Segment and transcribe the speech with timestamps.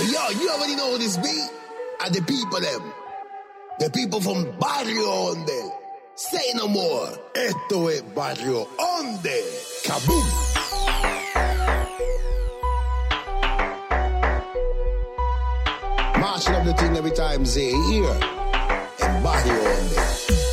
[0.00, 1.50] Yo, you already know this beat?
[2.02, 2.92] And the people them.
[3.80, 5.72] The people from Barrio Onde.
[6.14, 7.08] Say no more.
[7.34, 9.42] Esto es Barrio Onde.
[9.84, 10.26] Kaboom.
[16.18, 18.16] Marching up the thing every time they hear.
[19.00, 20.49] En Barrio Onde.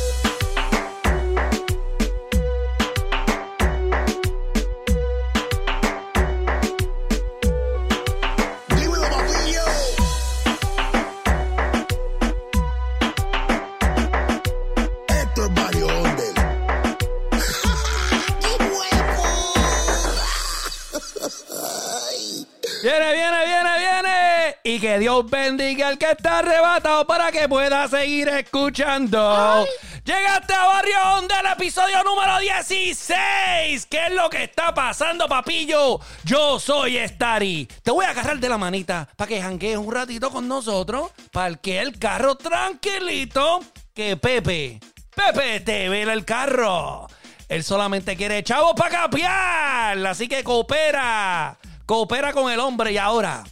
[25.18, 29.66] Que bendiga al que está arrebatado para que pueda seguir escuchando.
[30.04, 33.86] Llegaste a Barrio del episodio número 16.
[33.86, 35.98] ¿Qué es lo que está pasando, papillo?
[36.22, 37.66] Yo soy Stari.
[37.82, 41.10] Te voy a agarrar de la manita para que janguees un ratito con nosotros.
[41.32, 43.60] Parque el carro tranquilito.
[43.92, 44.78] Que Pepe,
[45.16, 47.08] Pepe te vela el carro.
[47.48, 50.06] Él solamente quiere chavos para capiar.
[50.06, 51.58] Así que coopera.
[51.86, 52.92] Coopera con el hombre.
[52.92, 53.42] Y ahora,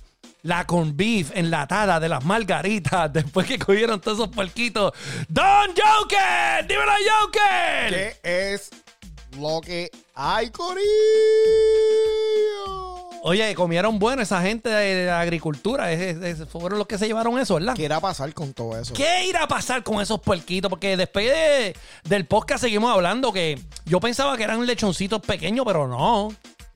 [0.46, 3.12] la con beef enlatada de las margaritas.
[3.12, 4.92] Después que cogieron todos esos puerquitos.
[5.28, 6.66] ¡Don Joker!
[6.66, 8.18] ¡Dímelo, Joker!
[8.22, 8.70] ¿Qué es
[9.38, 10.84] lo que hay, Corillo?
[13.22, 15.90] Oye, comieron bueno esa gente de la agricultura.
[15.90, 17.74] Es- fueron los que se llevaron eso, ¿verdad?
[17.74, 18.94] ¿Qué irá a pasar con todo eso?
[18.94, 20.68] ¿Qué irá a pasar con esos puerquitos?
[20.70, 25.88] Porque después de- del podcast seguimos hablando que yo pensaba que eran lechoncitos pequeños, pero
[25.88, 26.28] no.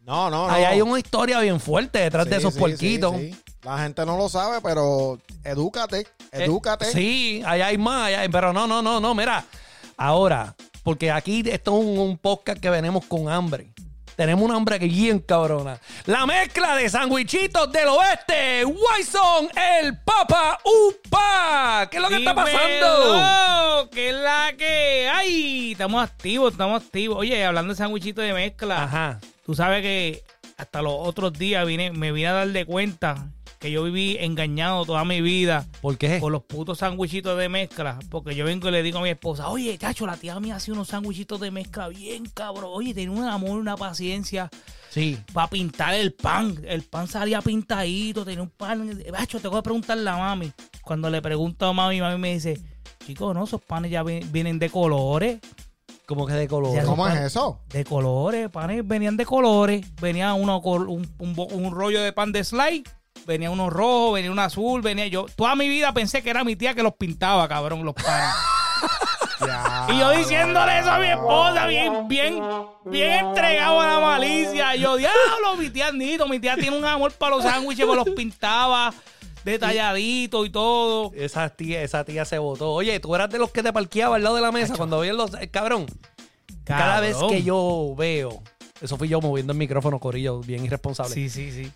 [0.05, 0.51] No, no, no.
[0.53, 3.15] Ahí hay una historia bien fuerte detrás de esos sí, puerquitos.
[3.17, 3.33] sí.
[3.63, 6.01] La gente no lo sabe, pero edúcate,
[6.33, 6.87] Eh, edúcate.
[6.87, 9.45] sí, ahí hay más, hay- pero no, no, no, no, mira.
[9.97, 13.71] Ahora, porque aquí esto es un, un podcast que venimos con hambre.
[14.17, 15.79] Tenemos una hambre que bien cabrona.
[16.07, 18.65] La mezcla de sandwichitos del oeste.
[18.67, 19.49] Wyson,
[19.81, 21.89] el Papa Upa.
[21.91, 23.89] ¿Qué es lo que está pasando?
[23.91, 25.73] ¿Qué es la que hay?
[25.73, 27.19] Estamos activos, estamos activos.
[27.19, 29.21] Oye, hablando de sándwichito de mezcla, Ajá.
[29.47, 30.23] tú sabes que
[30.59, 33.27] hasta los otros días vine, me vine a dar de cuenta
[33.61, 36.19] que yo viví engañado toda mi vida ¿Por qué?
[36.19, 37.99] con los putos sándwichitos de mezcla.
[38.11, 40.73] Porque yo vengo y le digo a mi esposa, oye, chacho, la tía mía hace
[40.73, 42.71] unos sándwichitos de mezcla bien cabrón.
[42.73, 44.49] Oye, tiene un amor, una paciencia
[44.89, 45.19] Sí.
[45.35, 46.57] para pintar el pan.
[46.67, 48.99] El pan salía pintadito, tenía un pan.
[49.13, 50.51] Bacho, tengo que preguntarle a mami.
[50.83, 52.59] Cuando le pregunto a mami, mami me dice,
[53.07, 55.39] chicos, no, esos panes ya vi- vienen de colores.
[56.07, 56.75] Como que de color.
[56.75, 57.61] Ya ¿Cómo es eso?
[57.69, 59.85] De colores, panes venían de colores.
[60.01, 62.85] Venía uno un, un rollo de pan de slide.
[63.27, 65.27] Venía uno rojo, venía uno azul, venía yo.
[65.37, 68.35] Toda mi vida pensé que era mi tía que los pintaba, cabrón, los panes.
[69.89, 72.43] Y yo diciéndole eso a mi esposa, bien, bien,
[72.85, 74.77] bien entregado a la malicia.
[74.77, 77.97] Y yo, diablo, mi tía Nito, mi tía tiene un amor para los sándwiches, pues
[77.97, 78.93] los pintaba
[79.45, 81.13] detalladitos y todo.
[81.15, 82.71] Esa tía, esa tía se votó.
[82.73, 85.17] Oye, tú eras de los que te parqueaba al lado de la mesa cuando veían
[85.17, 85.33] los.
[85.35, 85.87] eh, cabrón.
[86.65, 87.31] Cada vez Cabrón.
[87.31, 88.43] que yo veo.
[88.81, 91.13] Eso fui yo moviendo el micrófono, Corillo, bien irresponsable.
[91.15, 91.73] Sí, sí, sí.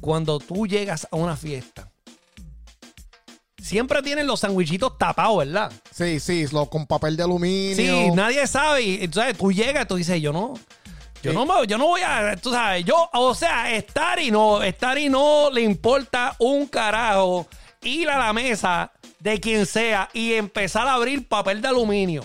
[0.00, 1.90] Cuando tú llegas a una fiesta,
[3.62, 5.72] siempre tienen los sandwichitos tapados, ¿verdad?
[5.92, 7.76] Sí, sí, lo, con papel de aluminio.
[7.76, 8.82] Sí, nadie sabe.
[8.82, 10.54] Y entonces tú llegas y tú dices, yo no.
[11.22, 11.36] Yo Sí.
[11.36, 14.96] no, me- yo no voy a, tú sabes, yo, o sea, estar y no, estar
[14.96, 17.46] y no le importa un carajo
[17.82, 22.24] ir a la mesa de quien sea y empezar a abrir papel de aluminio.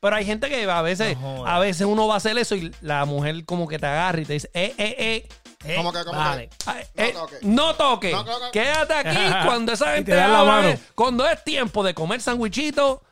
[0.00, 2.72] Pero hay gente que a veces, No a veces uno va a hacer eso y
[2.80, 5.28] la mujer como que te agarra y te dice, eh, eh, eh.
[5.64, 6.50] Eh, ¿Cómo que, cómo vale.
[6.66, 7.36] Ay, No eh, toque.
[7.42, 8.12] no toque.
[8.12, 8.46] No toque.
[8.52, 10.74] Quédate aquí cuando esa gente te la mano.
[10.94, 13.02] Cuando es tiempo de comer sandwichito,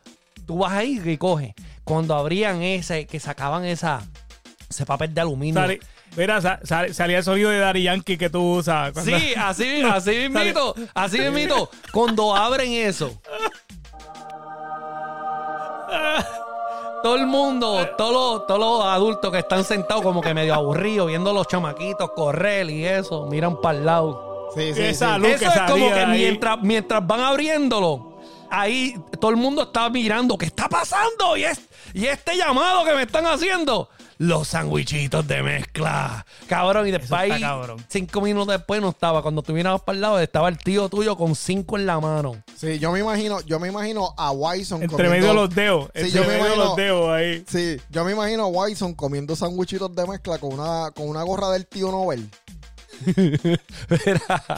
[0.46, 1.54] tú vas ahí y coges.
[1.84, 4.00] Cuando abrían ese, que sacaban esa,
[4.70, 5.60] ese papel de aluminio.
[5.60, 5.80] Sale-
[6.16, 8.92] mira, salía el sonido de Daddy Yankee que tú usas.
[8.92, 11.68] cuando- Sí, así, así mismito, así mismito.
[11.92, 13.20] Cuando abren eso.
[17.02, 21.06] Todo el mundo, todos los, todos los adultos que están sentados como que medio aburridos,
[21.08, 24.48] viendo a los chamaquitos correr y eso, miran para el lado.
[24.54, 25.20] Sí, sí, Esa sí.
[25.20, 26.18] luz Eso que es como que ahí.
[26.18, 28.18] mientras, mientras van abriéndolo,
[28.50, 31.60] ahí todo el mundo está mirando qué está pasando y, es,
[31.94, 33.88] y este llamado que me están haciendo.
[34.18, 36.24] Los sandwichitos de mezcla.
[36.48, 37.84] Cabrón, y después está ahí, cabrón.
[37.88, 39.20] cinco minutos después no estaba.
[39.22, 42.42] Cuando tú mirabas para el lado, estaba el tío tuyo con cinco en la mano.
[42.56, 45.84] Sí, yo me imagino, yo me imagino a Wyson Entre medio de los dedos.
[45.94, 47.44] Sí, entre yo me medio de imagino- los dedos ahí.
[47.46, 51.50] Sí, yo me imagino a Wyson comiendo sándwichitos de mezcla con una, con una gorra
[51.50, 52.26] del tío Nobel.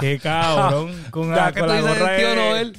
[0.00, 0.93] Qué cabrón.
[1.10, 2.76] Con que con la gorra el tío de- Noel,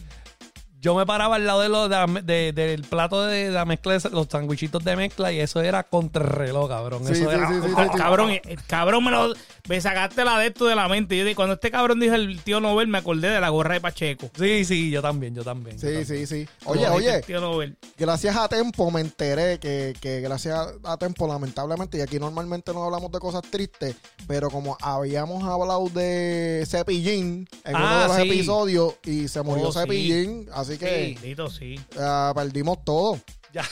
[0.81, 4.09] yo me paraba al lado de lo- de de- del plato de la mezcla, de
[4.11, 7.05] los sandwichitos de mezcla, y eso era contra el reloj, cabrón.
[7.05, 7.47] Sí, eso sí, era.
[7.49, 9.33] sí, sí, Ca- Cabrón, eh, cabrón, me lo
[9.67, 11.17] me sacaste la de esto de la mente.
[11.17, 13.81] Yo dije, cuando este cabrón dijo el tío Nobel, me acordé de la gorra de
[13.81, 14.29] Pacheco.
[14.37, 15.77] Sí, sí, yo también, yo también.
[15.77, 16.27] yo Sí, también.
[16.27, 16.49] sí, sí.
[16.65, 17.77] Oye, Como oye, el Tío Nobel.
[17.97, 22.83] gracias a Tempo me enteré que, que gracias a Tempo, lamentablemente, y aquí normalmente no
[22.85, 23.95] hablamos de cosas tristes,
[24.27, 28.21] pero como habíamos hablado de Cepillín en Ah, uno de los sí.
[28.23, 29.79] episodios y se murió Oh, sí.
[29.79, 31.79] Cepillín, así que Bendito, sí.
[31.99, 33.19] ah, perdimos todo.
[33.51, 33.65] Ya,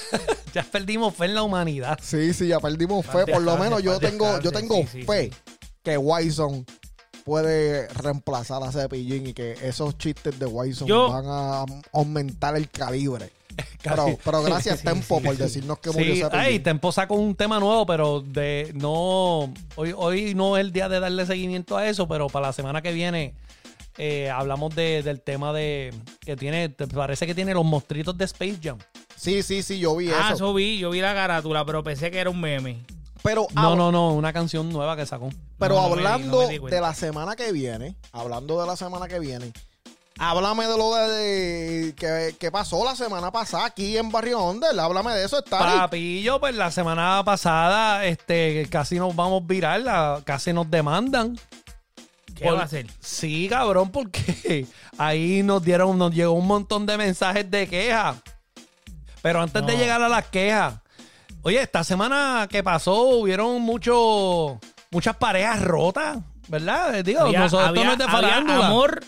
[0.55, 1.99] ya perdimos fe en la humanidad.
[2.01, 3.27] Sí, sí, ya perdimos fe.
[3.31, 5.53] Por lo menos yo tengo, yo tengo Sí, fe sí.
[5.83, 6.65] que Wyson
[7.23, 12.69] puede reemplazar a Cepillín y que esos chistes de Wyson Yo- van a aumentar el
[12.71, 13.31] calibre.
[13.83, 16.45] Pero, pero gracias Sí, Tempo sí, por decirnos que murió Sí, Cepillín.
[16.45, 19.53] ay, Tempo sacó un tema nuevo, pero de no.
[19.75, 22.81] Hoy, hoy no es el día de darle seguimiento a eso, pero para la semana
[22.81, 23.35] que viene
[23.97, 25.93] eh, hablamos de- del tema de.
[26.21, 26.69] que tiene.
[26.69, 28.77] te Parece que tiene los monstruitos de Space Jam.
[29.15, 30.33] Sí, sí, sí, yo vi Ah, eso.
[30.35, 32.85] eso vi, yo vi la carátula, pero pensé que era un meme.
[33.23, 35.29] Pero, No, no, no, una canción nueva que sacó.
[35.57, 38.67] pero No, no me di- hablando me di de la semana que viene, hablando de
[38.67, 39.51] la semana que viene,
[40.19, 44.79] háblame de lo de, de- que, que pasó la semana pasada aquí en Barrio Onder.
[44.79, 50.21] Háblame de eso, está Papillo, pues la semana pasada este, casi nos vamos viral, la-
[50.23, 51.37] casi nos demandan.
[52.37, 52.87] ¿Qué Por- va a hacer?
[52.99, 54.65] Sí, cabrón, porque
[54.97, 58.17] ahí nos dieron, nos llegó un montón de mensajes de quejas.
[59.21, 60.75] Pero antes de llegar a las quejas,
[61.41, 64.59] oye, esta semana que pasó hubieron mucho,
[64.91, 67.03] muchas parejas rotas, ¿verdad?
[67.03, 69.03] Digo, Había, nosotros había- no es de había amor,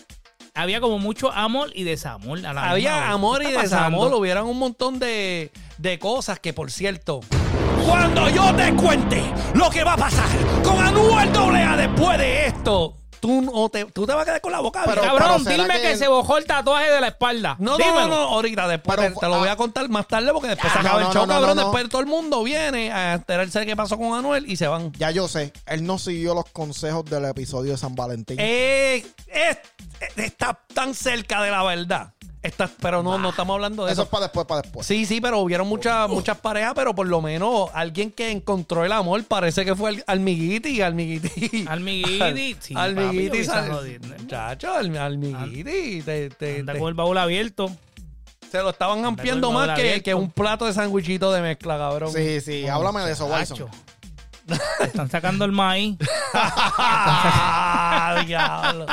[0.54, 4.58] había como mucho amor y desamor a la Había amor ¿Qué y desamor, hubieran un
[4.58, 7.20] montón de, de cosas que, por cierto,
[7.86, 9.22] cuando yo te cuente
[9.54, 10.28] lo que va a pasar
[10.62, 14.52] con Anuel AA después de esto, tú, no te, tú te vas a quedar con
[14.52, 15.18] la boca Pero- abierta.
[15.18, 17.56] Cabrón, ¿será dime que se bojó el tatuaje de la espalda.
[17.58, 18.00] No, no, Dímelo.
[18.00, 20.72] no, no, ahorita después Pero, te, te lo voy a contar más tarde porque después
[20.72, 21.48] se Ah, acaba no, el show, no, cabrón.
[21.50, 21.62] no, no.
[21.70, 24.92] Después todo el mundo viene a enterarse de qué pasó con Anuel y se van.
[24.92, 28.36] Ya yo sé, él no siguió los consejos del episodio de San Valentín.
[28.40, 29.58] Eh, es-
[30.16, 32.12] está tan cerca de la verdad.
[32.42, 34.04] Está, pero no, no estamos hablando de eso eso.
[34.04, 34.86] es para después, para después.
[34.86, 38.92] Sí, sí, pero hubieron muchas muchas parejas, pero por lo menos alguien que encontró el
[38.92, 41.66] amor parece que fue el Almiguiti, Almiguiti.
[41.68, 46.02] Almiguiti, sí, Almiguiti, Alm- Almiguiti.
[46.02, 47.70] te- te- Anda te- con el baúl abierto.
[48.50, 52.12] se lo estaban ampliando más que, que un plato de sándwichito de mezcla, cabrón.
[52.12, 53.68] Sí, sí, háblame de eso, Chacho.
[54.80, 55.96] Están sacando el maíz.
[58.02, 58.86] Ah, diablo.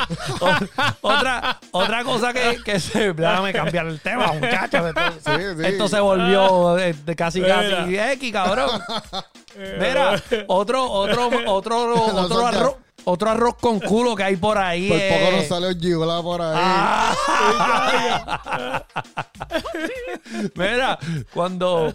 [1.00, 3.12] Otra, otra cosa que, que se.
[3.12, 4.86] Déjame cambiar el tema, muchachos.
[4.88, 5.66] Esto, Sí, sí.
[5.66, 7.96] esto se volvió eh, de casi casi.
[7.96, 8.70] X, cabrón.
[9.78, 12.74] Mira, otro, otro, otro, No otro arroz.
[13.04, 14.88] Otro arroz con culo que hay por ahí.
[14.88, 15.18] Por eh.
[15.18, 16.54] poco nos sale el Gigla por ahí.
[16.60, 17.14] Ah.
[20.54, 20.98] Mira,
[21.32, 21.94] cuando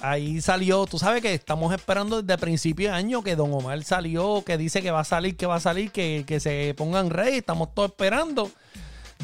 [0.00, 4.42] ahí salió, tú sabes que estamos esperando desde principio de año que Don Omar salió,
[4.44, 7.38] que dice que va a salir, que va a salir, que, que se pongan rey,
[7.38, 8.50] estamos todos esperando.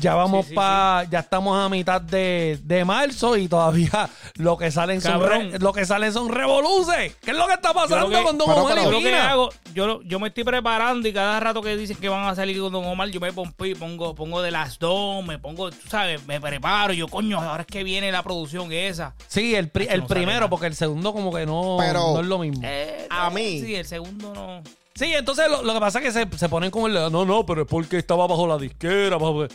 [0.01, 4.57] Ya vamos Sí, sí, para, ya estamos a mitad de, de marzo y todavía lo
[4.57, 7.15] que salen son re- lo que salen son revoluces.
[7.21, 9.31] ¿Qué es lo que está pasando que- con Don Omar y Yo lo que Pina?
[9.31, 12.35] hago, yo, lo- yo me estoy preparando y cada rato que dicen que van a
[12.35, 15.89] salir con Don Omar, yo me pongo, pongo, pongo de las dos, me pongo, tú
[15.89, 16.93] sabes, me preparo.
[16.95, 19.15] Yo, coño, ahora es que viene la producción esa.
[19.29, 22.27] Sí, el, pri- el no primero, porque el segundo como que no, Pero- no es
[22.27, 22.61] lo mismo.
[22.65, 23.61] Eh, A no, mí.
[23.61, 24.63] Sí, el segundo no.
[24.95, 26.95] Sí, entonces lo, lo que pasa es que se, se ponen como el...
[26.95, 29.17] No, no, pero es porque estaba bajo la disquera.
[29.17, 29.47] bajo-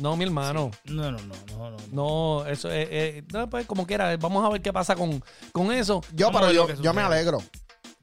[0.00, 0.70] No, mi hermano.
[0.84, 1.76] No, no, no, no, no.
[1.92, 2.88] No, eso es...
[2.90, 5.22] eh, no, pues como quiera, vamos a ver qué pasa con,
[5.52, 6.00] con eso.
[6.14, 7.42] Yo, pero yo, yo me alegro.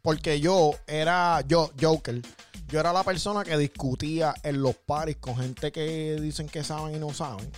[0.01, 2.21] Porque yo era, yo, Joker,
[2.67, 6.95] yo era la persona que discutía en los paris con gente que dicen que saben
[6.95, 7.49] y no saben.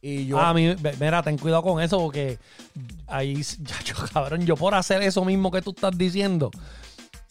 [0.00, 2.38] Y yo, A mí, mira, ten cuidado con eso porque
[3.08, 6.50] ahí, ya, yo, cabrón, yo por hacer eso mismo que tú estás diciendo,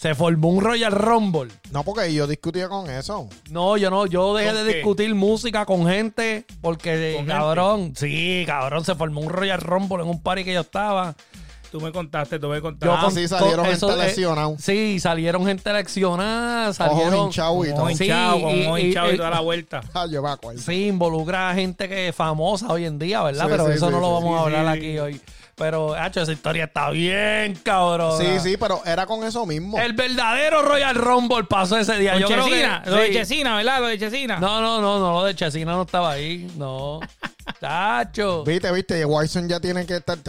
[0.01, 1.51] se formó un Royal Rumble.
[1.72, 3.29] no porque yo discutía con eso.
[3.51, 4.77] No, yo no, yo dejé ¿Con de qué?
[4.77, 10.10] discutir música con gente porque, ¿Con cabrón, sí, cabrón, se formó un Royal Rumble en
[10.10, 11.13] un party que yo estaba.
[11.72, 12.96] Tú me contaste, tú me Yo contaste.
[12.98, 14.55] Ah, con- sí, salieron con gente eh, lesionada.
[14.58, 17.25] Sí, salieron gente leccionada, Ojos salieron.
[17.27, 17.79] hinchados y todo.
[17.81, 19.81] Con Sí, hinchado, con y- ojos y- y, y- toda la vuelta.
[19.93, 20.60] Ah, yo me acuerdo.
[20.62, 23.46] Sí, involucra a gente que es famosa hoy en día, ¿verdad?
[23.46, 24.79] Sí, Pero sí, eso sí, no lo sí, vamos a hablar sí.
[24.79, 25.22] aquí hoy.
[25.62, 28.20] Pero, hacho, esa historia está bien, cabrón.
[28.20, 29.77] Sí, sí, pero era con eso mismo.
[29.80, 32.13] El verdadero Royal Rumble pasó ese día.
[32.13, 33.12] Con Yo creo que- Chesina, lo de.
[33.13, 33.80] Chesina, ¿verdad?
[33.80, 34.39] Lo de Chesina.
[34.39, 36.48] No, no, no, no, lo de Chesina no estaba ahí.
[36.58, 37.00] No.
[37.62, 38.44] Chacho.
[38.44, 40.18] Viste, viste, y Wyson ya tiene que estar.
[40.18, 40.24] Yo,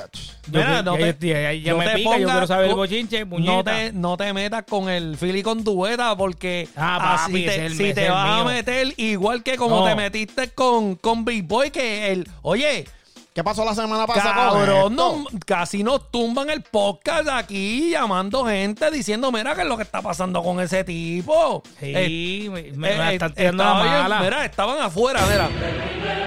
[0.48, 2.70] Mira, ya- no ya- te- ya- ya no me te pica, yo quiero saber el
[2.72, 3.64] no- bochinche, No puñeta.
[3.72, 7.66] te, no te metas con el Philly con tu beta porque Ah, así papi, te-
[7.66, 9.84] el- si te vas a meter igual que como No.
[9.86, 12.86] te metiste con, con Big Boy, que el, oye,
[13.34, 14.50] ¿Qué pasó la semana pasada?
[14.50, 19.66] con Cabrón, no- casi nos tumban el podcast aquí llamando gente diciendo, mira, ¿qué es
[19.66, 21.62] lo que está pasando con ese tipo?
[21.80, 24.20] Eh, Sí, me- me eh, están tirando la mala.
[24.20, 25.48] mira, estaban afuera, mira.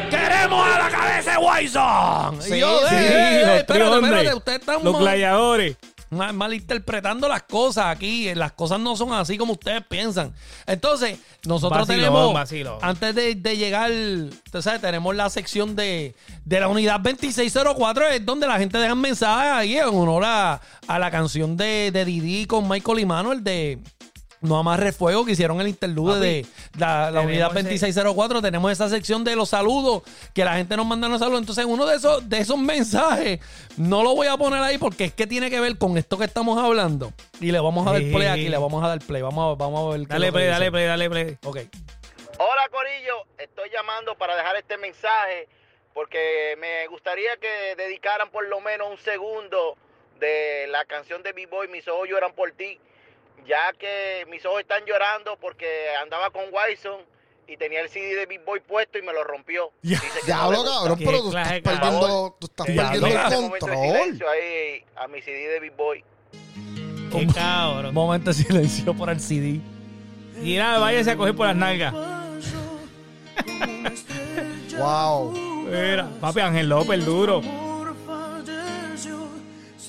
[0.09, 2.41] ¡Queremos a la cabeza de Wyson!
[2.41, 5.77] Sí, yo, sí, eh, Sí, eh, espérate, ustedes están los mal- gladiadores.
[6.15, 8.33] Mal- malinterpretando las cosas aquí.
[8.35, 10.33] Las cosas no son así como ustedes piensan.
[10.65, 12.77] Entonces, nosotros Vacilón, tenemos, vacilón.
[12.81, 18.25] antes de, de llegar, usted sabe, tenemos la sección de, de la unidad 2604, es
[18.25, 22.45] donde la gente deja mensajes ahí en honor a, a la canción de, de Didi
[22.45, 23.79] con Michael y Manuel de...
[24.45, 28.41] No amarre fuego que hicieron el interlude Papi, de la, unidad ese- 2604.
[28.41, 31.41] Tenemos esa sección de los saludos que la gente nos manda los saludos.
[31.41, 33.39] Entonces, uno de esos, de esos mensajes
[33.77, 36.25] no lo voy a poner ahí porque es que tiene que ver con esto que
[36.25, 37.11] estamos hablando.
[37.39, 39.21] Y le vamos a dar play aquí, le vamos a dar play.
[39.21, 40.07] Vamos a, vamos a ver.
[40.07, 41.37] qué Dale play, dale play, dale play.
[41.43, 41.57] Ok.
[42.37, 45.47] Hola Corillo, estoy llamando para dejar este mensaje
[45.93, 49.77] porque me gustaría que dedicaran por lo menos un segundo
[50.19, 52.77] de la canción de B-Boy, Mis ojos lloran por ti,
[53.47, 55.65] ya que mis ojos están llorando porque
[56.01, 57.01] andaba con Wyson
[57.47, 59.71] y tenía el CD de B-Boy puesto y me lo rompió.
[59.83, 60.73] Ya- no Diablo, gusta.
[60.79, 63.07] cabrón, pero tú estás perdiendo, tú estás perdiendo
[63.55, 63.77] el control.
[63.77, 66.03] silencio ahí a mi CD de B-Boy.
[67.11, 67.93] Qué cabrón.
[67.93, 69.59] Momento de silencio por el CD.
[70.43, 71.93] Y nada, váyase a coger por las nalgas.
[74.77, 75.31] Wow.
[75.69, 77.41] Mira, papi Ángel López, duro.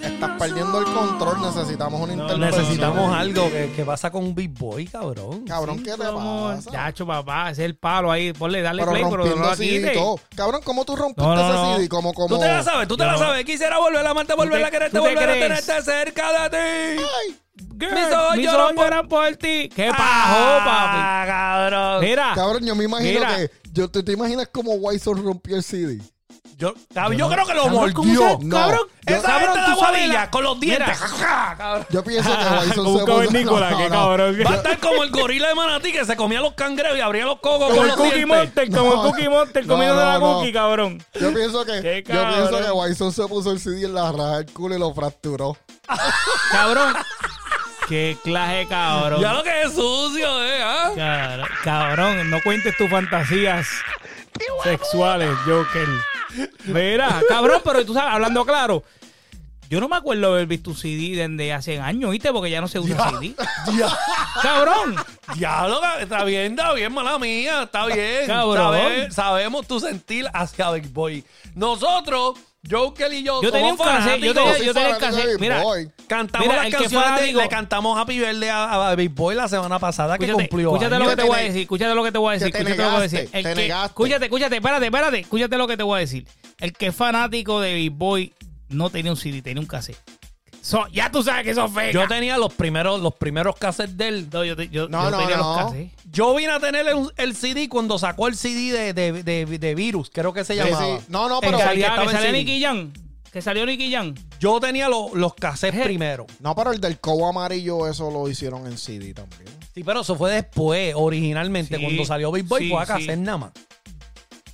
[0.07, 1.41] Estás perdiendo el control.
[1.43, 2.61] Necesitamos una intervención.
[2.63, 5.45] Necesitamos algo que, que pasa con Big Boy, cabrón.
[5.45, 6.71] Cabrón, ¿qué te pasa?
[6.71, 8.33] Chacho, papá, ese es el palo ahí.
[8.33, 9.91] Ponle, dale pero play, pero no rompiendo la CD y quite.
[9.95, 10.21] todo.
[10.35, 11.77] Cabrón, ¿cómo tú rompiste No, no, ese.
[11.81, 11.89] CD?
[11.89, 12.29] Como, como...
[12.37, 13.45] Tú te la sabes, tú te la sabes.
[13.45, 17.03] Quisiera volver a amarte, volver a te- quererte, volver a tenerte cerca de ti.
[17.03, 17.37] Ay,
[17.79, 19.69] Girl, Mis ojos lloran por- por ti.
[19.75, 21.31] Qué pajo, Ah, papi.
[21.31, 22.01] cabrón.
[22.05, 23.37] Mira, cabrón, yo me imagino Mira.
[23.37, 23.51] que...
[23.73, 26.01] Yo, ¿tú te imaginas cómo Wyson rompió el CD?
[26.59, 28.39] Yo, cabrón, yo creo que lo Cabrón, ¿cómo mordió.
[28.41, 30.89] se- cabrón, Esa cabrón, gente de tú sabes guadilla la- con los dientes.
[30.89, 30.97] Mira.
[30.97, 31.87] Ja, ja, cabrón.
[31.91, 33.05] Yo pienso que un se puso...
[33.05, 33.89] cavernícola, No, no.
[33.91, 34.37] cabrón.
[34.47, 37.27] Va a estar como el gorila de Manatí que se comía los cangrejos y abría
[37.27, 38.25] los cocos Como con el los Cookie.
[38.25, 40.35] Monster, como el No, Cookie Monster no, comiendo de la no, no.
[40.39, 41.05] cookie, cabrón.
[41.21, 42.05] Yo pienso que...
[42.09, 44.95] Yo pienso que Wyson se puso el CD en la raja del culo y lo
[44.95, 45.59] fracturó.
[46.53, 46.95] Cabrón.
[47.87, 49.21] Qué clase, cabrón.
[49.21, 50.61] Ya lo que es sucio, eh.
[50.63, 50.91] ¿ah?
[50.97, 53.67] Cabrón, cabrón, no cuentes tus fantasías
[54.65, 55.87] sexuales, Joker.
[56.65, 58.83] Mira, cabrón, pero tú sabes, hablando claro,
[59.69, 62.33] yo no me acuerdo haber visto un CD desde hace años, ¿viste?
[62.33, 63.35] Porque ya no se usa CD.
[63.77, 63.99] Ya,
[64.43, 64.95] Cabrón.
[65.39, 68.27] ya lo que- está bien, está bien, mala mía, está bien.
[68.27, 68.57] Cabrón.
[68.57, 71.25] Sabe- sabemos tu sentir hacia Big Boy.
[71.57, 72.39] Nosotros,
[72.71, 75.27] Joker y yo, Yo tenía un cassette, yo tenía, yo tenía el cassette.
[75.33, 75.91] Big Mira, Boy.
[76.07, 79.49] Cantamos Mira, las que canciones de, le cantamos Happy Birthday a, a Big Boy la
[79.49, 82.05] semana pasada que escúchate, cumplió escúchate lo que te Que voy a decir, escúchate lo
[82.05, 83.21] que te voy a decir, que te escúchate lo que voy a decir.
[83.33, 83.87] El te que- negaste.
[83.87, 86.27] escúchate, escúchate, espérate, espérate, escúchate lo que te voy a decir.
[86.59, 88.33] El que es fanático de Big Boy
[88.69, 89.99] no tenía un CD, tenía un cassette.
[90.67, 91.93] So- ya tú sabes que eso es fake.
[91.93, 94.29] Yo tenía los primeros, los primeros cassettes de él.
[94.33, 95.43] No, yo, No, yo no, tenía no.
[95.55, 95.93] los cassettes.
[96.11, 99.75] Yo vine a tener el, el CD cuando sacó el CD de, de, de- de
[99.77, 100.99] Virus, creo que se llamaba.
[100.99, 101.05] sí.
[101.09, 101.59] No, no, El pero...
[101.59, 102.33] que Que salía- salía, que.
[102.33, 102.93] Nicky Jam.
[103.33, 104.15] Que salió Nicky Jam.
[104.41, 105.85] Yo tenía lo- los cassettes Eh.
[105.85, 106.27] primero.
[106.41, 109.45] No, pero el del cobo amarillo, eso lo hicieron en CD también.
[109.75, 112.93] Sí, pero eso fue después, originalmente, Sí, cuando salió Big Boy sí, fue a sí.
[112.93, 113.53] cassette nada más.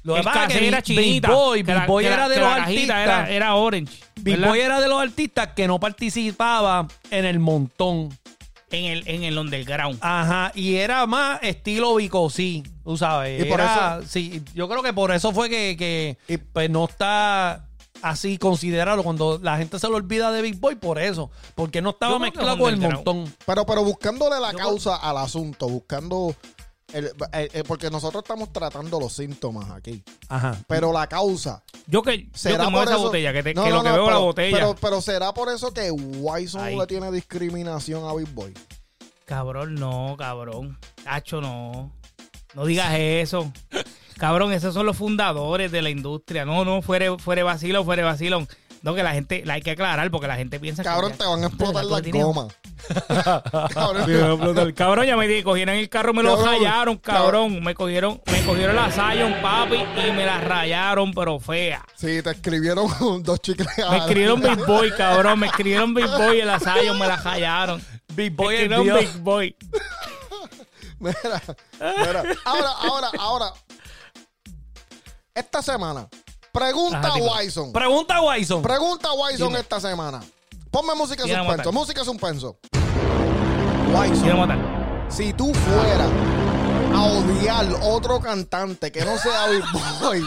[0.04, 1.30] Lo que pasa es que era Big chinita.
[1.30, 2.96] Boy, que Big la- Boy que la- era de que los artistas.
[3.04, 3.98] Era, era orange.
[4.20, 4.40] Big.
[4.44, 8.08] Boy era de los artistas que no participaba en el montón.
[8.70, 9.98] En el, en el underground.
[10.00, 13.42] Ajá, y era más estilo Bicosí, tú sabes.
[13.42, 16.86] Y por Era- sí, yo creo que por eso fue que, que, Y- pues no
[16.86, 17.66] está
[18.00, 21.90] así considerado cuando la gente se lo olvida de Big Boy por eso, porque no
[21.90, 23.32] estaba mezclado con el montón.
[23.46, 26.34] Pero, pero buscándole la Yo- causa al asunto, buscando...
[26.92, 30.02] el- el- el- porque nosotros estamos tratando los síntomas aquí.
[30.28, 30.56] Ajá.
[30.68, 31.62] Pero la causa...
[31.86, 33.02] Yo que, yo ¿Será que muevo por esa eso?
[33.06, 34.56] botella, que, te- No, que no, lo que no, veo pero, la botella.
[34.56, 36.76] Pero, pero será por eso que Wyson Ahí.
[36.78, 38.54] le tiene discriminación a Big Boy.
[39.24, 40.78] Cabrón, no, cabrón.
[41.04, 41.92] Tacho, no.
[42.54, 43.50] No digas eso.
[44.18, 46.44] Cabrón, esos son los fundadores de la industria.
[46.44, 48.46] No, no, fuere, fuere vacilo, fuere vacilón.
[48.82, 51.18] No, que la gente, la hay que aclarar porque la gente piensa Cabrón, que.
[51.18, 52.48] te van a explotar las Tienes- gomas.
[53.72, 54.04] Cabrón.
[54.10, 54.74] Me a explotar.
[54.74, 57.62] Cabrón, ya me di- cogieron el carro, me lo Cabrón, rayaron, cabrón.
[57.62, 61.84] Me cogieron, me cogieron la Zion, papi, y me la rayaron, pero fea.
[61.94, 62.88] Sí, te escribieron
[63.22, 63.68] dos chicles.
[63.88, 65.38] Me escribieron Big Boy, cabrón.
[65.38, 67.80] Me escribieron Big Boy en la Zion, me la rayaron.
[68.14, 69.14] Big Me Boy es escribieron Dios.
[69.14, 69.56] Big Boy.
[70.98, 71.16] Mira,
[71.80, 72.22] mira.
[72.44, 73.46] Ahora, ahora, ahora.
[75.34, 76.08] Esta semana.
[76.52, 77.16] Pregunta a.
[77.16, 77.72] Wyson.
[77.72, 78.62] Pregunta a Wyson.
[78.62, 79.60] Pregunta a Dime.
[79.60, 80.20] esta semana.
[80.70, 81.56] Ponme música Quiero suspenso.
[81.58, 81.72] matar.
[81.72, 82.58] Música suspenso.
[84.22, 85.06] Quiero matar.
[85.08, 86.10] si tú fueras
[86.94, 89.64] a odiar otro cantante que no sea Big
[90.00, 90.22] Boy,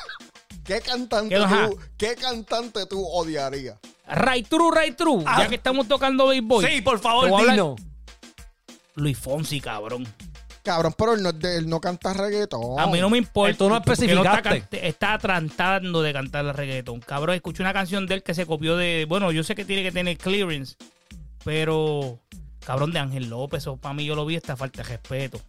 [0.64, 3.76] ¿Qué cantante, tú, ¿Qué cantante tú odiarías?
[4.06, 5.24] Right True, Right True.
[5.26, 5.40] Ah.
[5.42, 6.64] Ya que estamos tocando béisbol.
[6.66, 7.76] Sí, por te favor, voy a hablar- Dino.
[8.94, 10.06] Luis Fonsi, cabrón.
[10.70, 12.78] Cabrón, pero él no, él no canta reggaetón.
[12.78, 13.58] A mí no me importa.
[13.58, 14.56] Tú no especificaste.
[14.56, 17.00] está, está tratando de cantar el reggaetón.
[17.00, 19.04] Cabrón, escuché una canción de él que se copió de.
[19.08, 20.76] Bueno, yo sé que tiene que tener clearance.
[21.44, 22.20] Pero.
[22.64, 25.40] Cabrón de Ángel López, eso para mí yo lo vi, esta falta de respeto.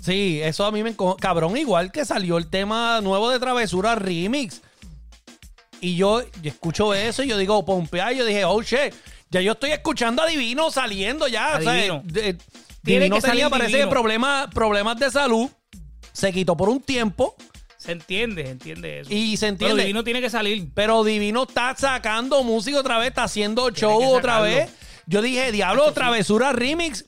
[0.00, 4.62] Sí, eso a mí me Cabrón, igual que salió el tema nuevo de Travesura Remix.
[5.82, 8.94] Y yo, yo escucho eso y yo digo, pompea, y yo dije, oh shit,
[9.32, 11.56] ya yo estoy escuchando a Divino saliendo ya.
[11.56, 11.72] A o sea,
[12.04, 12.38] de-
[12.82, 13.90] Tiene Divino que salir tenía, parece, Divino.
[13.90, 15.48] problemas, problemas de salud.
[16.12, 17.34] Se quitó por un tiempo
[17.78, 19.12] Se entiende, se entiende eso.
[19.12, 19.82] y se Pero entiende.
[19.82, 20.68] Divino tiene que salir.
[20.74, 24.70] Pero Divino está sacando música otra vez, está haciendo show que otra vez.
[25.06, 27.04] Yo dije, diablo, Travesura Remix.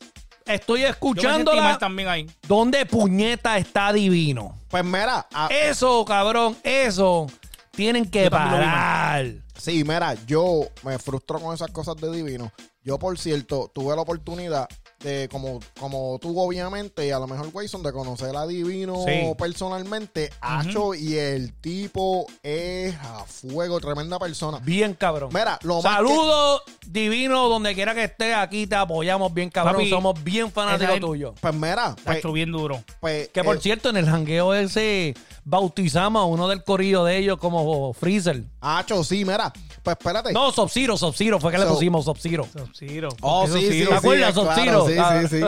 [0.46, 1.78] Estoy escuchándola.
[1.78, 2.26] también ahí.
[2.46, 4.58] ¿Dónde puñeta está Divino?
[4.68, 7.26] Pues mira, a- Eso, cabrón, eso.
[7.70, 9.26] Tienen que parar.
[9.58, 12.52] sí, mira, yo me frustro con esas cosas de Divino.
[12.84, 14.68] Yo, por cierto, tuve la oportunidad
[15.00, 19.32] de, como, como tú, obviamente, y a lo mejor, Wayson, de conocer a Divino Sí.
[19.38, 20.30] personalmente.
[20.40, 24.58] Hacho, y el tipo es a fuego, tremenda persona.
[24.62, 25.30] Bien, cabrón.
[25.32, 28.34] Mira, lo más Saludos, divino, donde quiera que estés.
[28.34, 29.74] Aquí te apoyamos bien, cabrón.
[29.76, 31.34] Papi, Somos bien fanáticos tuyos.
[31.40, 32.82] Pues mira, pues, Está bien duro.
[33.00, 35.14] pues, Que por eh, cierto, en el jangueo ese
[35.44, 38.44] bautizamos a uno del corillo de ellos como Freezer.
[38.60, 39.52] Hacho, sí, mira.
[39.82, 40.32] Pues espérate.
[40.32, 41.38] No, Sub-Zero, Sub-Zero.
[41.38, 42.48] Fue que le So- pusimos Sub-Zero.
[42.74, 43.08] Sub-Zero.
[43.22, 43.86] Oh, ¿Por qué sí, sí?
[43.88, 44.34] ¿Te acuerdas?
[44.34, 45.22] Sí, Ah.
[45.28, 45.44] sí, sí.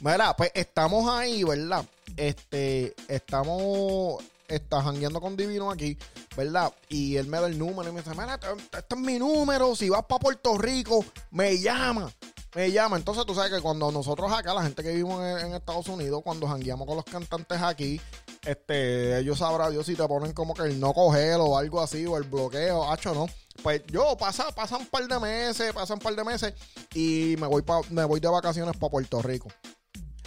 [0.00, 1.84] Mira, pues estamos ahí, ¿verdad?
[2.16, 5.98] Este, estamos, está jangueando con Divino aquí,
[6.36, 6.72] ¿verdad?
[6.88, 8.46] Y él me da el número y me dice, mira, este,
[8.78, 12.10] este es mi número, si vas para Puerto Rico, me llama.
[12.54, 15.54] Me llama, entonces tú sabes que cuando nosotros acá, la gente que vivimos en, en
[15.54, 18.00] Estados Unidos, cuando jangueamos con los cantantes aquí,
[18.44, 22.06] este, ellos sabrá Dios si te ponen como que el no coger o algo así,
[22.06, 23.26] o el bloqueo, hacho, no.
[23.62, 26.54] Pues yo pasa, pasan un par de meses, pasan un par de meses
[26.94, 29.48] y me voy pa- me voy de vacaciones para Puerto Rico.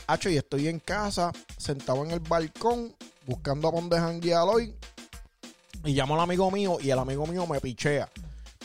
[0.08, 2.94] Hacho, y estoy en casa, sentado en el balcón,
[3.26, 4.76] buscando a dónde janguear hoy.
[5.86, 8.10] Y llamo al amigo mío y el amigo mío me pichea.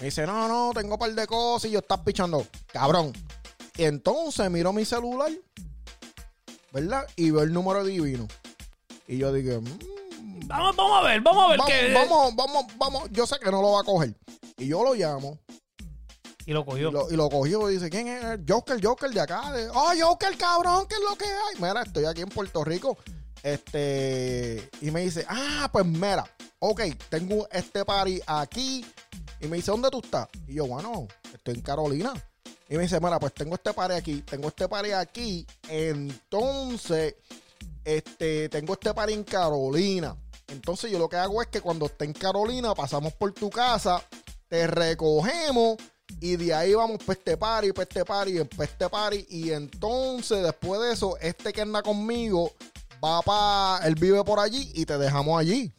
[0.01, 2.47] Me dice, no, no, tengo un par de cosas y yo estás pichando.
[2.73, 3.13] Cabrón.
[3.77, 5.31] Y entonces miro mi celular,
[6.73, 7.07] ¿verdad?
[7.17, 8.27] Y veo el número divino.
[9.09, 11.93] Y yo dije, "Mm, Vamos, vamos a ver, vamos a ver vamos, qué.
[11.95, 13.09] vamos, vamos, vamos.
[13.11, 14.15] Yo sé que no lo va a coger.
[14.59, 15.39] Y yo lo llamo.
[16.47, 16.91] Y lo Y cogió.
[16.93, 18.41] lo, y lo cogió y dice, ¿quién es?
[18.49, 19.51] Joker, Joker de acá.
[19.53, 21.57] De, oh, Joker, cabrón, ¿qué es lo que hay?
[21.57, 22.97] Mira, estoy aquí en Puerto Rico.
[23.43, 26.25] Este, y me dice, ah, pues mira,
[26.61, 28.85] ok, tengo este party aquí.
[29.41, 30.29] Y me dice, ¿dónde tú estás?
[30.47, 32.13] Y yo, bueno, estoy en Carolina.
[32.69, 35.47] Y me dice, mira, pues tengo este party aquí, tengo este party aquí.
[35.69, 37.17] Entonces,
[37.85, 40.17] este, tengo este party en Carolina.
[40.49, 44.03] Entonces yo lo que hago es que cuando esté en Carolina, pasamos por tu casa,
[44.49, 45.77] te recogemos
[46.21, 49.27] y de ahí vamos para este party, para este party, para este party.
[49.29, 52.53] Y entonces, después de eso, este que anda conmigo
[53.05, 53.87] va para.
[53.87, 55.73] Él vive por allí y te dejamos allí.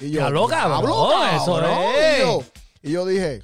[0.00, 1.94] Y yo, Diablo, cabrón, "Diablo, eso cabrón".
[1.96, 2.18] es.
[2.18, 2.42] Y yo,
[2.82, 3.42] y yo dije,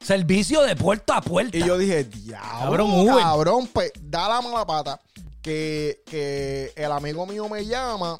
[0.00, 1.56] Servicio de puerta a puerta.
[1.56, 5.00] y yo dije, diablo, Cabrón, cabrón, pues da la mala pata
[5.44, 8.16] que, que el amigo mío me llama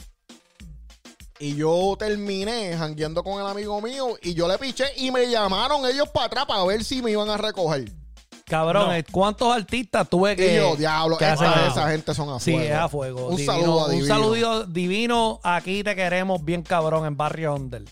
[1.41, 5.85] y yo terminé jangueando con el amigo mío y yo le piché y me llamaron
[5.87, 7.91] ellos para atrás para ver si me iban a recoger.
[8.47, 8.95] Cabrón, No.
[8.95, 10.53] eh, ¿cuántos artistas tuve que.
[10.53, 11.67] y yo, diablo, que esa, hacen eso?
[11.81, 12.67] esa gente son a Sí, fuego.
[12.69, 13.27] es a fuego.
[13.29, 14.07] Un Divino, saludo a Un Divino.
[14.15, 15.41] saludo divino.
[15.43, 17.83] Aquí te queremos bien cabrón en Barrio Under.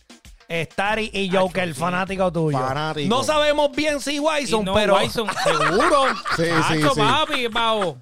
[0.71, 1.81] Stari y Joker, sí.
[1.81, 2.59] fanático tuyo.
[2.59, 3.09] Fanático.
[3.09, 4.97] No sabemos bien si Wyson, no, pero.
[4.97, 6.03] Wyson, seguro.
[6.37, 6.51] Sí, sí,
[6.83, 7.01] Hacho, sí.
[7.01, 7.99] papi, pavo.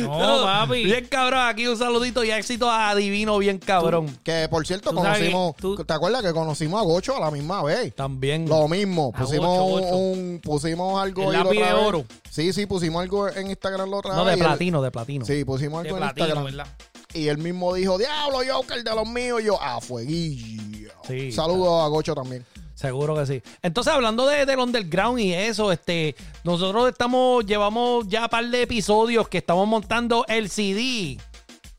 [0.00, 0.84] No, papi.
[0.84, 4.06] Bien cabrón, aquí un saludito y éxito a Divino, bien cabrón.
[4.22, 7.94] Que por cierto, conocimos, tú- ¿te acuerdas que conocimos a Gocho a la misma vez?
[7.94, 8.48] También.
[8.48, 9.96] Lo mismo, pusimos Gocho, Gocho.
[9.96, 12.04] un, pusimos algo El lápiz de oro.
[12.30, 14.34] Sí, sí, pusimos algo en Instagram la otra no, vez.
[14.34, 15.24] de y él- platino, de platino.
[15.24, 16.44] Sí, pusimos De algo en platino, Instagram.
[16.56, 16.66] ¿verdad?
[17.14, 19.40] Y él mismo dijo, diablo, Joker de los míos.
[19.42, 20.90] Y yo, a fueguillo.
[21.06, 22.44] Sí, Saludos a Gocho también.
[22.74, 23.42] Seguro que sí.
[23.62, 28.62] Entonces, hablando de, del underground y eso, este, nosotros estamos, llevamos ya un par de
[28.62, 31.18] episodios que estamos montando el CD.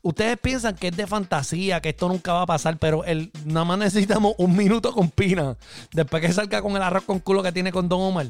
[0.00, 3.64] Ustedes piensan que es de fantasía, que esto nunca va a pasar, pero el, nada
[3.64, 5.56] más necesitamos un minuto con Pina.
[5.92, 8.26] Después que salga con el arroz con culo que tiene con Don Omar.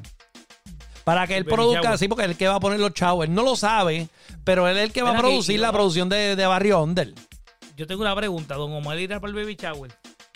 [1.05, 1.99] Para que él Baby produzca, shower.
[1.99, 3.27] sí, porque es el que va a poner los chavos.
[3.27, 4.09] Él no lo sabe,
[4.43, 7.13] pero él es el que va a producir la producción de, de Barrio Under.
[7.77, 8.55] Yo tengo una pregunta.
[8.55, 9.91] Don Omar irá para el baby shower.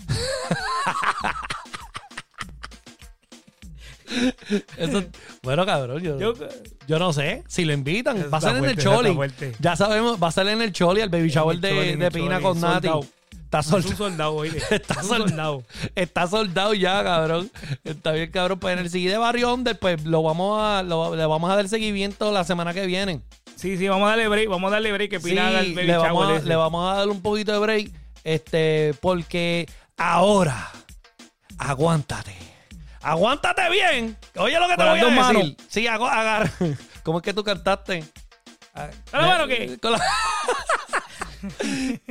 [4.79, 5.05] Eso-
[5.43, 6.33] bueno, cabrón, yo, Yo-
[6.87, 7.45] yo no sé.
[7.47, 9.15] Si lo invitan, Eso va a está ser en el fuerte, eso está Choli.
[9.15, 9.55] fuerte.
[9.61, 12.11] Ya sabemos, va a ser en el Choli, el baby shower de, Choli, en de
[12.11, 12.89] Pina Choli, con Nati.
[12.89, 13.07] sold out.
[13.49, 13.97] Está Es un soldado.
[13.97, 14.59] soldado, oye.
[14.71, 15.19] Está soldado.
[15.29, 15.63] soldado.
[15.95, 17.51] Está soldado ya, cabrón.
[17.83, 18.59] Está bien, cabrón.
[18.59, 21.67] Pues en el siguiente Barrio Under, pues lo vamos a, lo- le vamos a dar
[21.69, 23.23] seguimiento la semana que viene.
[23.57, 25.97] Sí, sí, vamos a darle break, vamos a darle break que Sí, el baby le,
[25.97, 27.91] vamos a, le vamos a dar un poquito de break.
[28.23, 30.71] Este, porque ahora,
[31.59, 32.37] aguántate.
[33.01, 34.17] Aguántate bien.
[34.37, 35.19] Oye lo que te voy a decir.
[35.21, 35.55] manos.
[35.69, 36.51] Sí, hago, agar-
[37.03, 38.05] ¿Cómo es que tú cantaste?
[38.75, 39.79] Ah, ¿Con la mano qué?
[39.81, 39.99] Con la-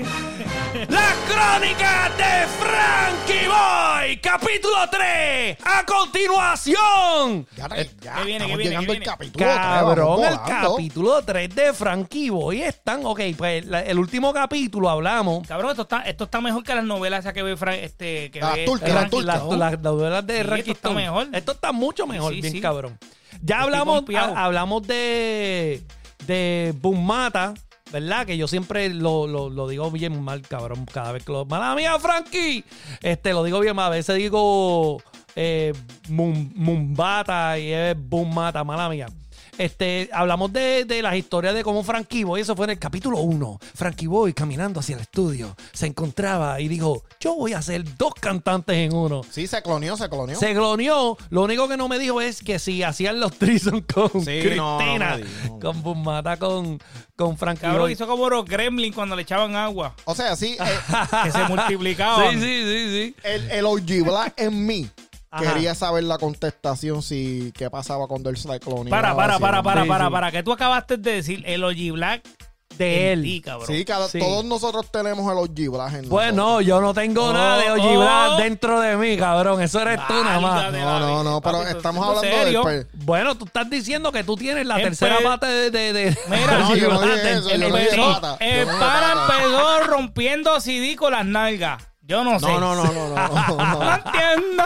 [0.90, 7.46] Las crónicas de Frankie Boy, capítulo 3, a continuación.
[7.58, 9.06] Ya, ¿Qué ya, viene, estamos qué viene, llegando qué viene?
[9.06, 13.06] capítulo tres, Cabrón, el capítulo 3 de Frankie Boy están.
[13.06, 15.46] Ok, pues la- el último capítulo hablamos.
[15.46, 18.40] Cabrón, esto está, esto está mejor que las novelas esas que ve Frank, este, que
[18.40, 19.28] Las ve turcas, este las turcas.
[19.60, 20.96] las- las novelas de Sí, esto está Stone.
[20.96, 21.28] mejor.
[21.34, 22.62] Esto está mucho mejor, Sí, bien sí.
[22.62, 22.98] cabrón.
[23.42, 24.36] Ya hablamos, confiado.
[24.38, 25.84] ha- hablamos de,
[26.26, 27.54] de Boom Mata,
[27.92, 28.26] ¿verdad?
[28.26, 30.86] Que yo siempre lo, lo- digo bien mal, cabrón.
[30.92, 31.46] Cada vez que lo.
[31.46, 32.64] ¡Mala mía, Frankie!
[33.02, 33.88] Este, lo digo bien mal.
[33.88, 35.02] A veces digo
[35.36, 35.74] eh,
[36.10, 37.96] Mum- Mumbata y es
[38.64, 39.08] mala mía.
[39.58, 43.18] Este, hablamos de, de las historias de cómo Frankie Boy, eso fue en el capítulo
[43.20, 43.60] 1.
[43.76, 48.14] Frankie Boy caminando hacia el estudio se encontraba y dijo: Yo voy a hacer dos
[48.14, 49.22] cantantes en uno.
[49.30, 50.40] Sí, se cloneó, se cloneó.
[50.40, 51.18] Se cloneó.
[51.30, 54.58] Lo único que no me dijo es que si hacían los trison con Sí, Cristina,
[54.58, 55.60] no, no me dijo.
[55.60, 56.80] con Bumata, con,
[57.16, 57.94] con Frankie Cabrón, Boy.
[57.94, 60.80] hizo como los gremlins cuando le echaban agua, O sea, sí, eh,
[61.24, 62.34] que se multiplicaban.
[62.40, 63.16] Sí, sí, sí, sí.
[63.24, 64.90] el, el OG Black en mí
[65.30, 65.54] Ajá.
[65.54, 68.90] quería saber la contestación si qué pasaba cuando él se cloneó.
[68.90, 70.12] Para, para, para, para, Sí, para, sí.
[70.12, 72.24] para, que tú acabaste de decir el OG Black
[72.78, 73.42] De él.
[73.44, 73.68] cabrón.
[73.68, 74.20] Sí, cada, Sí.
[74.20, 77.72] todos nosotros tenemos el OG Black en Pues no, yo no tengo Oh, nada de
[77.72, 78.00] OG oh.
[78.00, 79.62] Black dentro de mí, cabrón.
[79.62, 80.72] Eso eres tú nada más.
[80.72, 82.64] No, no, no, pero Papi, estamos ¿en hablando serio?
[82.64, 82.86] del...
[82.86, 85.72] pe- Bueno, tú estás diciendo que tú tienes la En tercera pe- parte de...
[85.72, 88.38] de, de- Mira, No, yo no dije eso, yo no dije pata.
[88.40, 89.14] El pata.
[89.36, 91.84] empezó rompiendo CD con las nalgas.
[92.08, 92.46] Yo no sé.
[92.48, 93.96] No, no, no, no, no, no, No no.
[93.96, 94.64] entiendo.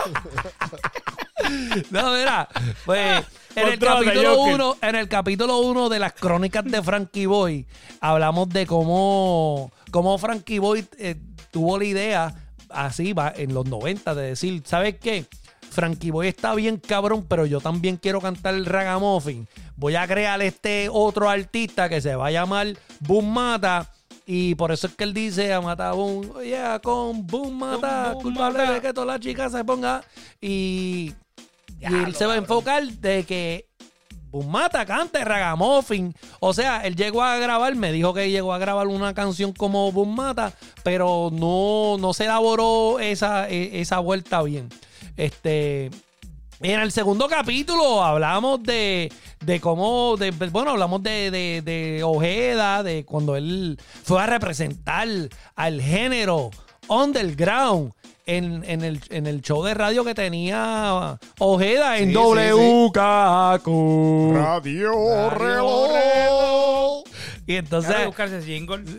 [1.90, 2.48] No, mira,
[2.86, 3.24] pues
[3.56, 4.42] en el capítulo.
[4.42, 7.66] 1, en el capítulo 1 de las crónicas de Frankie Boy,
[8.00, 11.16] hablamos de cómo, cómo Frankie Boy eh,
[11.50, 12.34] tuvo la idea,
[12.70, 15.26] así va, en los 90, de decir, ¿sabes qué?
[15.70, 19.48] Frankie Boy está bien cabrón, pero yo también quiero cantar el ragamuffin.
[19.74, 22.68] Voy a crear este otro artista que se va a llamar
[23.00, 23.90] Boom Mata.
[24.26, 28.22] Y por eso es que él dice a Mata Boom, oye, con Boom Mata, Boom
[28.22, 28.72] culpable Mata.
[28.74, 30.02] de que todas las chicas se pongan.
[30.40, 31.12] Y,
[31.80, 33.66] y él se va a enfocar de que
[34.30, 36.14] Bumata cante Ragamuffin.
[36.40, 39.92] O sea, él llegó a grabar, me dijo que llegó a grabar una canción como
[39.92, 44.70] Bumata, pero no, no se elaboró esa, e- esa vuelta bien.
[45.16, 45.90] Este.
[46.62, 49.12] En el segundo capítulo hablamos de,
[49.44, 55.08] de cómo, de, bueno, hablamos de, de, de Ojeda, de cuando él fue a representar
[55.56, 56.50] al género
[56.88, 57.92] underground
[58.26, 62.14] en, en, el, en el show de radio que tenía Ojeda en Sí.
[64.32, 67.02] Radio Reloj.
[67.44, 68.40] Y entonces buscarse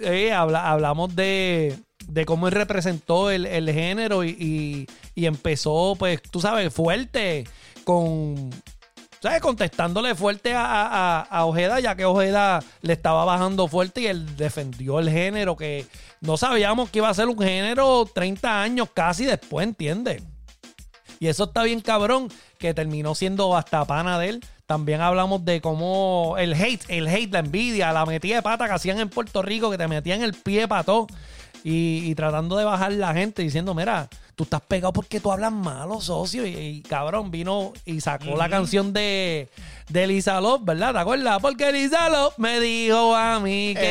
[0.03, 6.21] eh, habla- hablamos de, de cómo él representó el, el género y, y- empezó, pues,
[6.21, 7.45] tú sabes, fuerte
[7.83, 8.49] con...
[9.21, 9.39] ¿Sabes?
[9.41, 14.07] Contestándole fuerte a, a- a- a Ojeda, ya que Ojeda le estaba bajando fuerte y
[14.07, 15.85] él defendió el género, que
[16.19, 20.21] no sabíamos que iba a ser un género 30 años casi después, ¿entiendes?
[21.21, 22.27] Y eso está bien cabrón,
[22.59, 24.45] que terminó siendo hasta pana de él.
[24.65, 28.73] También hablamos de cómo el hate, el hate, la envidia, la metida de pata que
[28.73, 31.07] hacían en Puerto Rico, que te metían el pie para todo.
[31.63, 35.51] Y, y tratando de bajar la gente, diciendo, mira, tú estás pegado porque tú hablas
[35.53, 36.45] malo, socio.
[36.45, 39.47] Y, y, cabrón, vino y sacó la canción de,
[39.87, 40.91] de Lisa Love, ¿verdad?
[40.93, 41.39] ¿Te acuerdas?
[41.41, 43.81] Porque Lisa Love me dijo a mí que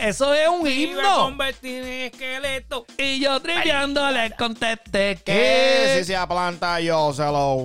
[0.00, 1.18] Eh, eso es un Me iba a himno.
[1.26, 2.86] convertir en esqueleto.
[2.98, 5.94] Y yo triviando le contesté Que que...
[6.00, 7.56] si se aplanta yo se lo...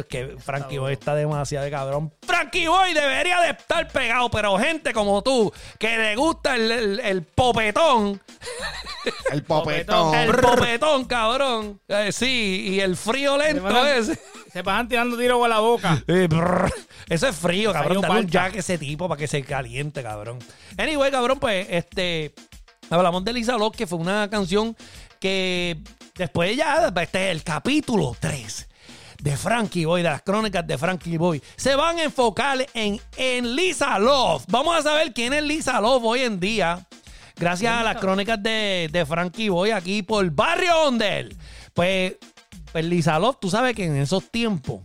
[0.00, 2.12] Es que Frankie Boy está demasiado de cabrón.
[2.26, 7.00] Frankie Boy debería de estar pegado, pero gente como tú, que le gusta el, el-
[7.00, 8.20] el popetón,
[9.30, 10.14] El popetón.
[10.14, 11.80] el popetón, cabrón.
[11.88, 14.18] Eh, sí, y el frío lento a- ese.
[14.52, 16.02] Se pasan tirando tiros con la boca.
[16.08, 16.70] Eh, brr.
[17.08, 18.02] Eso es frío, cabrón.
[18.02, 20.38] Dale un jack a ese tipo para que se caliente, cabrón.
[20.76, 22.34] Anyway, cabrón, pues, este.
[22.90, 24.76] Hablamos de Lisa Love, que fue una canción
[25.18, 25.78] que
[26.16, 28.68] después ya, este es el capítulo 3
[29.22, 31.40] de Frankie Boy, de las crónicas de Frankie Boy.
[31.56, 34.44] Se van a enfocar en, en Lisa Love.
[34.48, 36.84] Vamos a saber quién es Lisa Love hoy en día.
[37.36, 41.36] Gracias a las crónicas de, de Frankie Boy aquí por Barrio Ondel.
[41.72, 42.14] Pues,
[42.72, 44.80] pues Lisa Love, tú sabes que en esos tiempos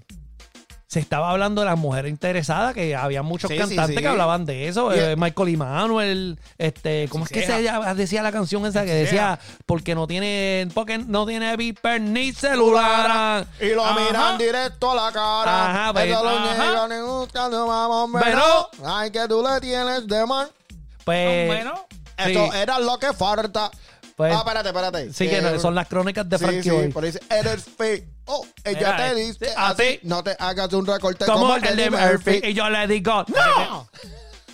[0.87, 4.01] se estaba hablando de las mujeres interesadas, que había muchos Sí, cantantes sí.
[4.01, 4.95] que hablaban de eso.
[4.95, 7.61] Y- eh, Michael Emanuel, este, ¿cómo es que se
[7.95, 13.45] decía la canción esa que decía porque no tiene, porque no tiene viper ni celular?
[13.59, 13.99] Y lo Ajá.
[13.99, 15.69] miran directo a la cara.
[15.71, 16.53] Ajá, pues, Eso lo ajá.
[16.65, 20.49] niegan ni buscando mamón, Pero- Ay, que tú le tienes de mal.
[21.03, 21.85] Pues, bueno,
[22.17, 22.57] Esto sí.
[22.57, 23.69] era lo que falta.
[24.15, 25.13] Pues- ah, espérate, espérate.
[25.13, 27.99] sí que no, son las crónicas de Sí, Frankie sí, pero eres feo.
[28.27, 29.99] Oh, ella Mira, te dice a así, ti.
[30.03, 32.41] no te hagas un recorte Como el de Murphy.
[32.43, 33.89] Y yo le digo, ¡No!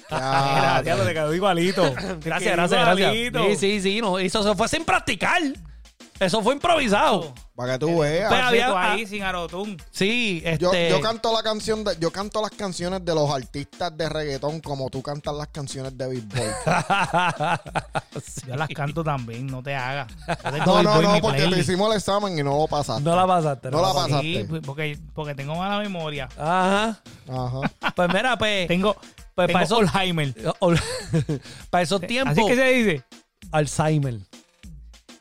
[0.10, 1.94] Gracias, te quedó igualito.
[2.24, 3.14] Gracias, gracias, gracias.
[3.14, 4.02] Sí, sí, sí.
[4.02, 5.42] No, eso se fue sin practicar.
[6.26, 7.34] Eso fue improvisado.
[7.56, 8.32] Para que tú veas.
[8.34, 9.78] Pero había- Había ahí sin arotún.
[9.92, 10.90] Sí, Yo, este.
[10.90, 14.90] yo canto la canción de, yo canto las canciones de los artistas de reggaetón como
[14.90, 16.42] tú cantas las canciones de Big Boy.
[18.48, 20.08] Yo las canto también, no te hagas.
[20.28, 21.70] Yo tengo No, no, Boy en no, mi porque te playlist.
[21.70, 23.04] hicimos el examen y no lo pasaste.
[23.04, 23.72] no la pasaste.
[23.72, 24.10] No la pasaste.
[24.12, 24.28] pasaste.
[24.42, 26.30] Sí, pues, porque, porque tengo mala memoria.
[26.38, 27.02] Ajá.
[27.30, 27.72] Ajá.
[27.96, 28.68] Pues mira, pues.
[28.68, 28.96] Tengo,
[29.36, 30.34] Pues tengo para eso- Alzheimer.
[31.70, 32.38] para esos tiempos.
[32.38, 33.04] Así que se dice.
[33.52, 34.20] Alzheimer.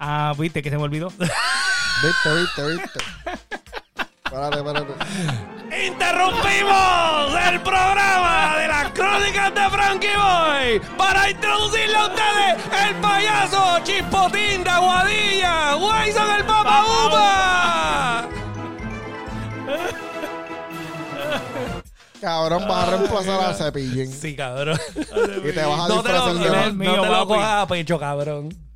[0.05, 1.11] Ah, viste que se me olvidó.
[1.11, 2.99] Viste, viste, viste.
[4.25, 5.87] Espérate, espérate.
[5.87, 13.79] Interrumpimos el programa de las crónicas de Frankie Boy para introducirle a ustedes el payaso
[13.85, 18.29] Chispotín de Aguadilla, Wyson el Papa Upa.
[22.21, 24.11] Cabrón, vas a reemplazar a Cepillín.
[24.13, 24.81] Sí, cabrón.
[25.45, 27.67] Y te vas a No te lo, disfrazar de no, no te lo cojas a
[27.69, 28.72] pecho, cabrón.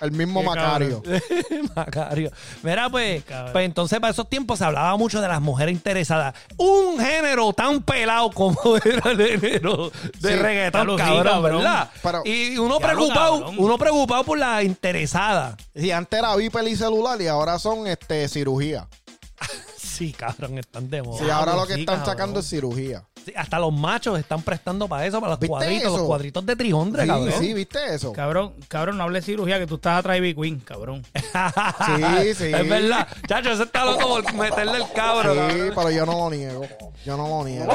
[0.00, 1.02] El mismo Qué Macario.
[1.76, 2.30] Macario.
[2.62, 6.34] Mira, pues, pues entonces para esos tiempos se hablaba mucho de las mujeres interesadas.
[6.56, 11.58] Un género tan pelado como era el género de Sí, reggaetón, claro, sí, cabrón, cabrón.
[11.58, 11.90] ¿verdad?
[12.02, 13.54] Pero- y uno Diablo, preocupado, cabrón.
[13.58, 15.56] uno preocupado por la interesada.
[15.74, 18.86] Y antes era Viper y celular y ahora son este cirugía.
[19.94, 21.22] Sí, cabrón, están de moda.
[21.24, 22.12] Sí, ahora lo que sí, están cabrón.
[22.14, 23.04] sacando es cirugía.
[23.24, 26.56] Sí, hasta los machos están prestando para eso, para los ¿Viste cuadritos, los cuadritos de
[26.56, 27.32] trijondre, Sí, cabrón.
[27.38, 28.12] sí, ¿viste eso?
[28.12, 31.02] Cabrón, cabrón, no hables de cirugía que tú estás atrás de Ivy Queen, cabrón.
[31.14, 32.44] Sí, sí.
[32.52, 33.08] Es verdad.
[33.28, 35.32] Chacho, ese está loco por meterle el cabro.
[35.32, 35.72] Sí, cabrón.
[35.74, 36.66] pero yo no lo niego.
[37.04, 37.72] Yo no lo niego.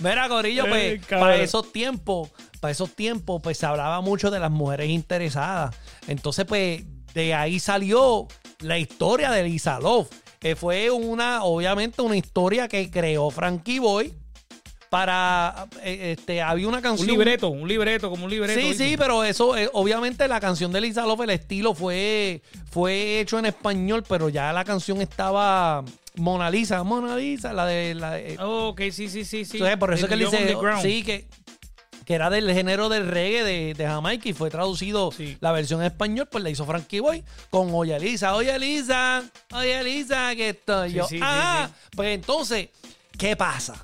[0.00, 1.28] Mira, Corillo, Eh, pues, cabrón.
[1.28, 2.30] para esos tiempos,
[2.60, 5.74] para esos tiempos, pues se hablaba mucho de las mujeres interesadas.
[6.08, 6.82] Entonces, pues,
[7.14, 8.26] de ahí salió
[8.60, 10.08] la historia de Lisa Love.
[10.44, 14.12] Que fue una, obviamente, una historia que creó Frankie Boy
[14.90, 18.60] para eh, este había una Un canción libreto, un libreto, como un libreto.
[18.60, 23.20] Sí, sí, pero eso, eh, obviamente la canción de Lisa Love, el estilo fue, fue
[23.20, 25.82] hecho en español, pero ya la canción estaba
[26.16, 29.56] Mona Lisa, Mona Lisa, la de, la de- Ok, sí, sí, sí, sí.
[29.56, 31.26] entonces, por eso El que Young dice, sí, que,
[32.04, 35.36] que era del género del reggae de, de Jamaica y fue traducido Sí.
[35.40, 39.82] la versión en español, pues la hizo Frankie Boy con Oye Lisa, Oye Lisa, Oye
[39.84, 41.06] Lisa, que estoy Sí, yo.
[41.08, 42.68] sí, ah, pues entonces,
[43.18, 43.74] ¿qué pasa?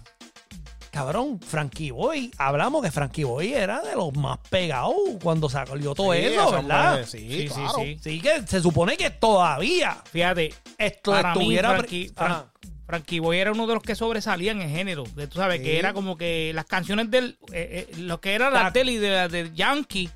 [0.91, 6.13] Cabrón, Frankie Boy, hablamos que Frankie Boy era de los más pegados cuando salió todo
[6.15, 7.05] eso, ¿verdad?
[7.07, 7.73] Sí, Sí, sí, claro.
[7.79, 7.99] sí.
[8.03, 11.71] Sí, que se supone que todavía Fíjate, esto para mí, estuviera...
[11.77, 12.53] Frankie, Fran- Ajá.
[12.90, 15.05] Frankie Boy era uno de los que sobresalían en género.
[15.16, 15.64] Que tú sabes, Sí.
[15.64, 17.38] que era como que las canciones del.
[17.53, 20.11] eh, eh, lo que era la tele de, de Yankee.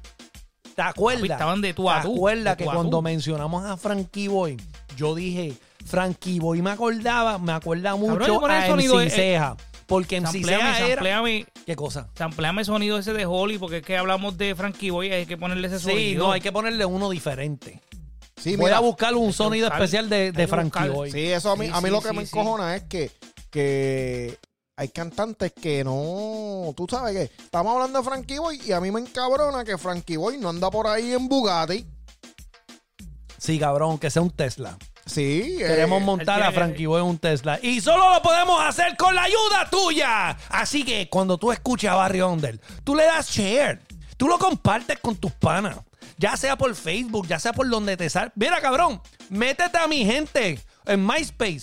[0.74, 1.30] ¿Te acuerdas?
[1.30, 4.56] Estaban de tú a ¿Te acuerdas de que cuando mencionamos a Frankie Boy,
[4.96, 5.54] yo dije,
[5.86, 9.56] Frankie Boy me acordaba, me acuerda mucho a sonido, MC eh, Ceja.
[9.86, 11.22] Porque MC Ceja era...
[11.64, 12.08] ¿Qué cosa?
[12.16, 15.36] sampleame el sonido ese de Holly, porque es que hablamos de Frankie Boy, hay que
[15.36, 16.26] ponerle ese Sí, sonido.
[16.26, 17.80] no, hay que ponerle uno diferente.
[18.44, 20.90] Sí, Voy mira, a buscar un sonido buscar- especial de, de Frankie buscar.
[20.90, 21.10] Boy.
[21.10, 22.28] Sí, eso a mí, Sí, a mí sí, lo que sí, me sí.
[22.38, 23.10] encojona es que,
[23.50, 24.38] que
[24.76, 26.74] hay cantantes que no.
[26.76, 30.18] Tú sabes que estamos hablando de Frankie Boy y a mí me encabrona que Frankie
[30.18, 31.86] Boy no anda por ahí en Bugatti.
[33.38, 34.76] Sí, cabrón, que sea un Tesla.
[35.06, 37.58] Sí, eh, Queremos montar a Frankie Boy en un Tesla.
[37.62, 40.30] Y solo lo podemos hacer con la ayuda tuya.
[40.48, 43.80] Así que cuando tú escuches a Barry Onder, tú le das share.
[44.16, 45.76] Tú lo compartes con tus panas.
[46.18, 48.32] Ya sea por Facebook, ya sea por donde te sal.
[48.36, 49.00] Mira, cabrón,
[49.30, 51.62] métete a mi gente en MySpace.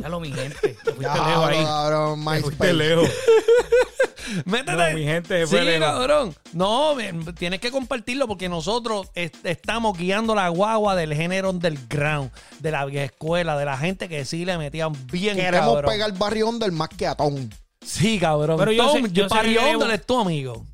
[0.00, 0.56] Ya lo, mi gente.
[0.60, 1.62] Te fuiste Ya, lejos ahí.
[1.64, 2.72] cabrón, Te fuiste MySpace.
[2.74, 3.08] lejos.
[4.44, 4.72] Métete.
[4.76, 5.86] No, mi gente, sí, fue lejos.
[5.88, 6.34] cabrón.
[6.52, 12.30] No, ven, tienes que compartirlo porque nosotros est- estamos guiando la guagua del género underground,
[12.60, 15.90] de la vieja escuela, de la gente que sí le metían bien Queremos cabrón.
[15.90, 17.48] pegar Barry Under más que a Tom.
[17.84, 18.56] Sí, cabrón.
[18.58, 20.64] Pero yo Tom, sé- yo sé que llevo- es tu amigo.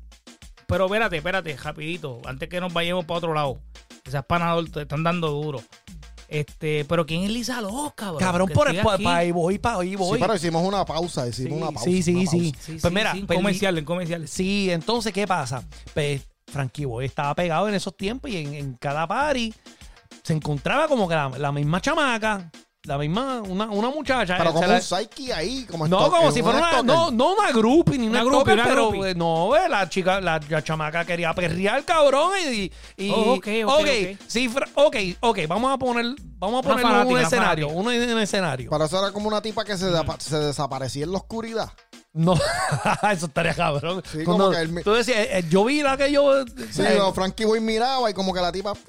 [0.67, 3.59] Pero espérate, espérate, rapidito, antes que nos vayamos para otro lado.
[4.05, 5.61] Esas panas te están dando duro.
[6.27, 8.19] Este, pero ¿quién es Lisa Love, cabrón?
[8.19, 10.17] Cabrón, por estoy pa, pa- ahí voy, pa' ahí voy.
[10.17, 11.83] Sí, pero hicimos una pausa, hicimos Sí, una pausa.
[11.89, 12.37] sí, sí, una sí.
[12.51, 12.61] pausa.
[12.65, 14.27] Sí, Pues sí, mira, sí, en pues, comercial, en comercial.
[14.27, 15.63] Sí, entonces, ¿qué pasa?
[15.93, 19.53] Pues Frankie Boy estaba pegado en esos tiempos y en, en cada party
[20.23, 22.51] se encontraba como que la, la misma chamaca.
[22.87, 24.35] La misma, una, una muchacha.
[24.37, 27.11] Pero eh, como la- un psyche ahí, como no, como en si fuera una, no,
[27.11, 29.11] no una groupie ni una, Una groupie, stalker, una pero groupie.
[29.11, 33.47] eh, no, eh, la chica, la, la chamaca quería perrear, cabrón, y, y Oh, ok,
[33.65, 34.19] ok, ok.
[34.27, 36.05] sí, fra- ok, ok, vamos a poner,
[36.37, 37.89] vamos a poner un escenario, fanática.
[38.07, 38.69] un, un escenario.
[38.69, 41.69] Pero eso era como una tipa que se, dapa- se desaparecía en la oscuridad.
[42.13, 42.33] No,
[43.11, 44.01] eso estaría cabrón.
[44.11, 46.45] Sí, Cuando como que él Tú decías, eh, yo vi la que yo.
[46.71, 48.73] Sí, eh, Frankie Boy miraba y como que la tipa.
[48.73, 48.85] ping.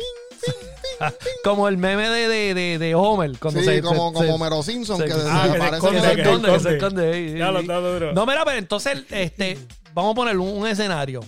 [1.44, 3.38] como el meme de, de, de, de Homer.
[3.38, 5.76] Cuando Sí, se, como, se- como Homero Simpson, se- que Ah, se que se desaparece.
[5.76, 7.38] esconde, en se que esconde, que se esconde.
[7.38, 8.12] Ya lo está duro.
[8.12, 9.58] No, mira, pero entonces, este,
[9.94, 11.20] vamos a poner un, un escenario.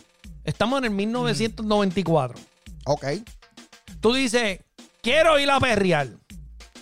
[0.44, 2.38] Estamos en el 1994.
[2.86, 3.04] Ok,
[4.00, 4.60] Tú dices,
[5.02, 6.08] quiero ir a perrear.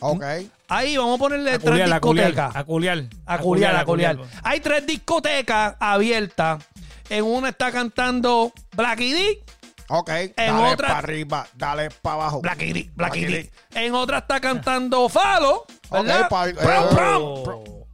[0.01, 0.25] ok.
[0.71, 2.55] Ahí vamos a ponerle A tres culiar, discotecas.
[2.57, 3.05] a culiar.
[3.25, 4.19] A culiar, a culiar.
[4.43, 6.63] Hay tres discotecas abiertas.
[7.09, 9.43] En una está cantando Blacky D.
[9.91, 12.41] Ok, En dale otra- para arriba, dale para abajo.
[12.43, 13.51] Blacky D.
[13.75, 15.65] En otra está cantando Falo.
[15.91, 16.23] ¿verdad?
[16.23, 17.23] Ok, pa- Prom, eh, prom.
[17.25, 17.87] Oh.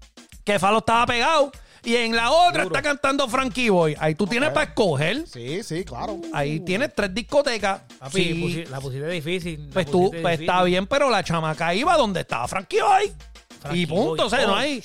[0.45, 1.53] Que Falo estaba pegado.
[1.85, 3.95] Y en la otra está cantando Frankie Boy.
[4.01, 5.27] Ahí tú tienes para escoger.
[5.29, 6.19] Sí, sí, claro.
[6.33, 7.83] Ahí tienes tres discotecas.
[7.99, 8.43] Papi, Sí.
[8.43, 9.67] pusi- la pusiste difícil.
[9.69, 10.49] la Pues tú, pues difícil.
[10.49, 13.13] está bien, pero la chamaca iba donde estaba Frankie Boy.
[13.61, 14.27] Frankie y punto, Boy.
[14.27, 14.83] o sea, no Oh, hay.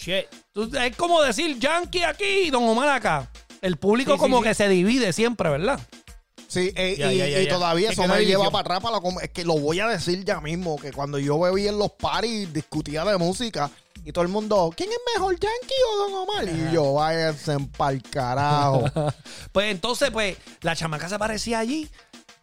[0.51, 3.29] tú- es como decir Yankee aquí y Don Omar acá.
[3.61, 4.43] El público sí, como sí.
[4.43, 5.79] que se divide siempre, ¿verdad?
[6.49, 7.53] Sí, eh, Ya, y, ya, ya, y ya.
[7.53, 8.79] todavía Es eso me lleva para atrás.
[8.81, 10.75] Para lo, com- es que lo voy a decir ya mismo.
[10.77, 13.69] Que cuando yo bebía en los paris, discutía de música.
[14.03, 16.45] Y todo el mundo, ¿quién es mejor, Yankee o Don Omar?
[16.47, 18.83] Y yo, váyanse pa'l carajo.
[19.51, 21.87] Pues entonces, pues, la chamaca se parecía allí,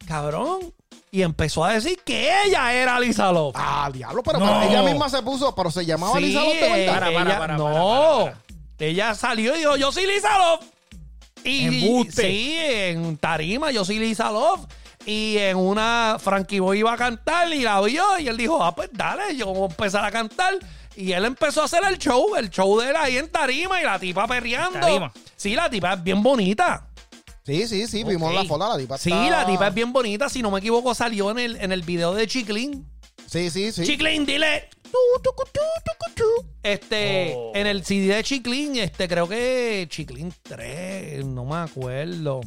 [0.06, 0.72] cabrón,
[1.10, 3.54] y empezó a decir que ella era Lisa Love.
[3.56, 4.46] ah, diablo, pero, No.
[4.60, 6.86] pero ella misma se puso, pero se llamaba Lisa Love de verdad.
[6.94, 8.42] Para, para, ella- para, no, para, para,
[8.78, 10.60] ella salió y dijo, yo soy Lisa Love.
[11.50, 12.22] Y Embuste.
[12.22, 14.66] sí, en tarima, yo soy Lisa Love.
[15.04, 18.74] Y en una, Frankie Boy iba a cantar y la vio y él dijo, ah,
[18.74, 20.54] pues dale, yo voy a empezar a cantar.
[20.96, 23.84] Y él empezó a hacer el show, el show de él ahí en tarima y
[23.84, 24.80] la tipa perreando.
[24.80, 25.12] Tarima.
[25.36, 26.88] Sí, la tipa es bien bonita.
[27.44, 28.34] Sí, sí, sí, vimos Ok.
[28.34, 30.28] la foto, la tipa Sí, está- la tipa es bien bonita.
[30.28, 32.84] Si no me equivoco, salió en el, en el video de Chiclin.
[33.26, 33.84] Sí, sí, sí.
[33.84, 34.68] Chiclin, dile.
[36.62, 37.52] Este, Oh.
[37.54, 42.40] en el CD de Chiclin, este, creo que Chiclin 3, no me acuerdo.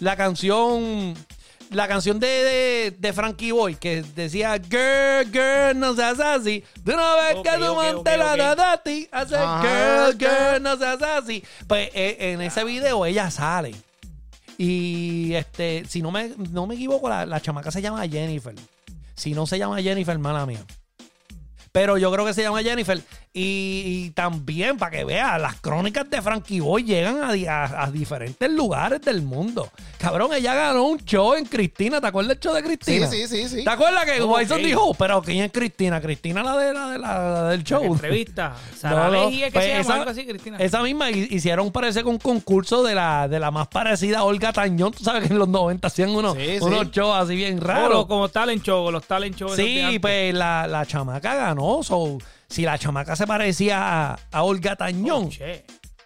[0.00, 1.14] La canción,
[1.70, 6.62] la canción de, de, de Frankie Boy, que decía, girl, girl, no seas así.
[6.82, 10.18] De una vez que tu ok, mante ok, la da a ti, hace Ajá, girl,
[10.18, 10.30] girl.
[10.52, 11.42] girl, no seas así.
[11.66, 13.74] Pues eh, en ese video ella sale.
[14.58, 18.54] Y este, si no me, no me equivoco, la, la chamaca se llama Jennifer.
[19.14, 20.62] Si no se llama Jennifer, mala mía.
[21.72, 23.00] Pero yo creo que se llama Jennifer.
[23.34, 27.84] Y, y también, para que veas, las crónicas de Frankie Boy llegan a, di- a-
[27.84, 29.70] a diferentes lugares del mundo.
[29.96, 31.98] Cabrón, ella ganó un show en Cristina.
[31.98, 33.06] ¿Te acuerdas del show de Sí, Cristina?
[33.06, 33.64] sí, sí, sí.
[33.64, 34.22] ¿Te acuerdas que.
[34.22, 35.98] Wyson dijo, pero quién es Cristina?
[36.02, 37.82] Cristina la de la, de la- del show.
[37.84, 38.54] Entrevista.
[38.82, 40.58] No, Sara no, Ley, ¿es que pues se llama esa- algo así, Cristina?
[40.58, 44.24] Esa misma hi- hicieron parece que un concurso de la, de la más parecida a
[44.24, 44.92] Olga Tañón.
[44.92, 46.64] Tú sabes que en los 90 hacían unos, Sí, sí.
[46.64, 47.90] unos shows así bien Como raros.
[47.94, 49.46] los- como talent show, los talent show.
[49.48, 51.82] esos de Sí, pues la, la chamaca ganó.
[51.82, 52.18] so,
[52.52, 55.44] si la chamaca se parecía a, a Olga Tañón, Oh,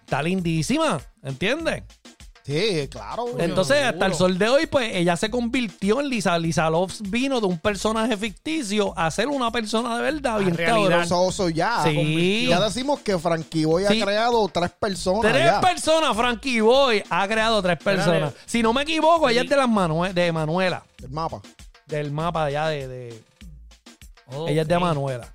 [0.01, 1.83] está lindísima, ¿entiendes?
[2.45, 3.25] Sí, claro.
[3.41, 3.91] Entonces, seguro.
[3.95, 6.39] hasta el sol de hoy, pues ella se convirtió en Lisa.
[6.39, 10.91] Lisa Loves vino de un personaje ficticio a ser una persona de verdad, bien realidad.
[11.01, 11.09] cabrón.
[11.09, 11.83] So, so ya.
[11.83, 12.47] Sí.
[12.49, 14.01] Ya decimos que Frankie Boy Sí.
[14.01, 15.33] ha creado tres personas.
[15.33, 15.61] Tres ya.
[15.61, 18.33] personas, Frankie Boy ha creado tres personas.
[18.47, 21.41] Si no me equivoco, ella es de las de Manuela, El mapa.
[21.87, 23.25] del mapa allá de, de-
[24.47, 25.33] ella es de Manuela.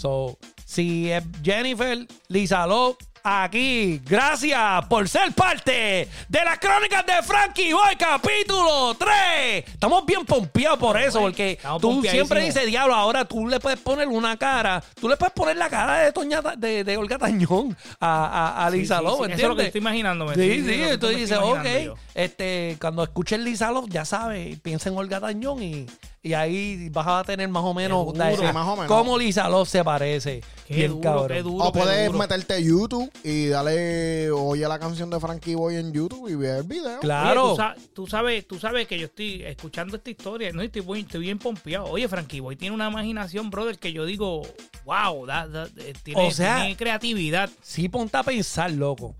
[0.00, 7.22] So, si es Jennifer, Lisa Love, aquí, gracias por ser parte de las crónicas de
[7.22, 9.64] Frankie Boy, capítulo 3.
[9.74, 14.08] Estamos bien pompeados por eso, porque tú siempre dices, diablo, ahora tú le puedes poner
[14.08, 18.54] una cara, tú le puedes poner la cara de Toña, de, de Olga Tañón a,
[18.62, 20.34] a, a Lisa sí, Love, sí, Eso es lo que estoy imaginándome.
[20.34, 21.94] Sí, Sí, sí, es lo que tú me dices, ok, yo.
[22.14, 25.84] este, cuando escuches Lisa Love, ya sabes, piensa en Olga Tañón y,
[26.22, 28.24] y ahí vas a tener más o menos, Seguro.
[28.24, 28.86] de- Sí, más o menos.
[28.88, 30.42] cómo Lisa Love se parece.
[30.66, 31.28] Qué Bien duro, cabrón.
[31.28, 31.64] qué duro.
[31.64, 32.18] O qué puedes duro.
[32.18, 36.58] meterte a YouTube y darle, oye la canción de Frankie Boy en YouTube y ver
[36.58, 36.90] el video.
[36.90, 37.50] Oye, Claro.
[37.50, 41.00] tú, sa- tú sabes, tú sabes que yo estoy escuchando esta historia, no estoy, muy-
[41.00, 41.86] estoy bien pompeado.
[41.86, 44.42] Oye, Frankie Boy tiene una imaginación, brother, que yo digo,
[44.84, 47.48] wow, da- da- eh, tiene, O sea- tiene creatividad.
[47.62, 49.16] Sí, ponte a pensar, loco.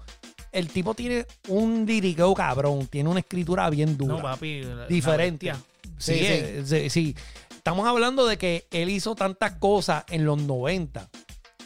[0.52, 4.14] El tipo tiene un liriqueo cabrón, tiene una escritura bien dura.
[4.16, 4.62] No, papi.
[4.64, 5.46] la- diferente.
[5.46, 5.58] la.
[6.00, 6.90] Sí, Sí, sí.
[6.90, 7.16] sí.
[7.54, 11.08] Estamos hablando de que él hizo tantas cosas en los 90.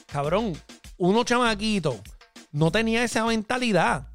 [0.06, 0.52] Cabrón,
[0.98, 1.98] uno chamaquito
[2.52, 4.08] no tenía esa mentalidad.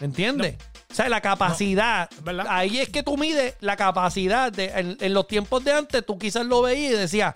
[0.00, 0.56] ¿Me entiendes?
[0.90, 2.10] O sea, la capacidad.
[2.24, 2.46] verdad.
[2.48, 4.50] ahí es que tú mides la capacidad.
[4.52, 7.34] De, en, en los tiempos de antes, tú quizás lo veías y decías.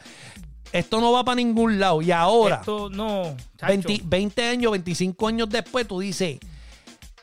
[0.73, 2.03] esto no va para ningún lado.
[2.03, 3.37] Y ahora, Esto no.
[3.57, 3.69] chacho.
[3.69, 6.39] 20, 20 años, 25 años después, tú dices,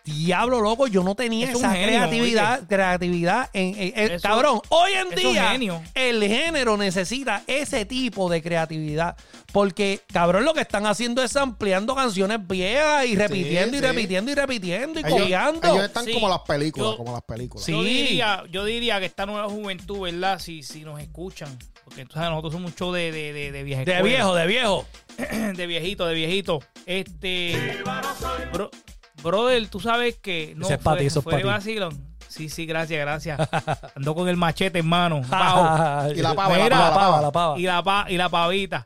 [0.06, 4.62] diablo loco, yo no tenía Es esa genio, creatividad, creatividad en, en- en- Eso- cabrón.
[4.70, 5.54] Hoy en día
[5.96, 9.16] el género necesita ese tipo de creatividad
[9.52, 13.86] porque cabrón lo que están haciendo es ampliando canciones viejas y repitiendo y sí.
[13.86, 15.74] repitiendo y repitiendo y Ellos, copiando.
[15.74, 16.14] ellos están Sí.
[16.14, 17.66] como las películas, Yo- como las películas.
[17.66, 17.72] Sí.
[17.74, 20.40] Yo diría, yo diría que esta nueva juventud, ¿verdad?
[20.40, 23.64] Si, si nos escuchan, porque tú sabes, nosotros somos un show de, de, de, de
[23.64, 24.86] vieja de viejo, de viejo.
[25.56, 26.60] de viejito, de viejito.
[26.86, 27.82] Este.
[28.54, 28.72] bro-
[29.24, 30.54] brother, tú sabes que.
[30.56, 31.44] No, Ese es fue, ti, eso es fue ti.
[31.44, 32.12] vacilón.
[32.28, 33.40] Sí, sí, gracias, gracias.
[33.96, 35.22] Ando con el machete, hermano.
[35.30, 36.12] Pao.
[36.14, 37.22] Y la pava, Mira, la pava, la pava.
[37.22, 37.60] la pava.
[37.60, 38.86] y la, pa- y la pavita.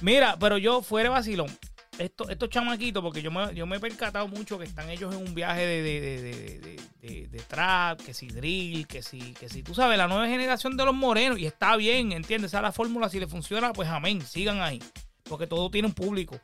[0.00, 1.48] Mira, pero yo fuera de vacilón.
[1.96, 5.20] Esto, estos chamaquitos, porque yo me, yo me he percatado mucho que están ellos en
[5.28, 9.32] un viaje de, de, de, de, de- de- de trap, que si drill, que si,
[9.34, 12.50] que si, tú sabes, la nueva generación de los morenos, y está bien, ¿entiendes?
[12.50, 14.82] Esa es la fórmula, si le funciona, pues amén, sigan ahí,
[15.22, 16.36] porque todo tiene un público.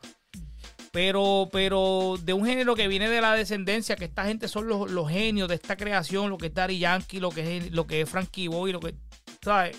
[0.93, 4.91] Pero, pero de un género que viene de la descendencia, que esta gente son los,
[4.91, 8.01] los genios de esta creación, lo que es Daddy Yankee, lo que es, lo que
[8.01, 8.95] es Frankie Boy, lo que,
[9.43, 9.77] ¿sabes?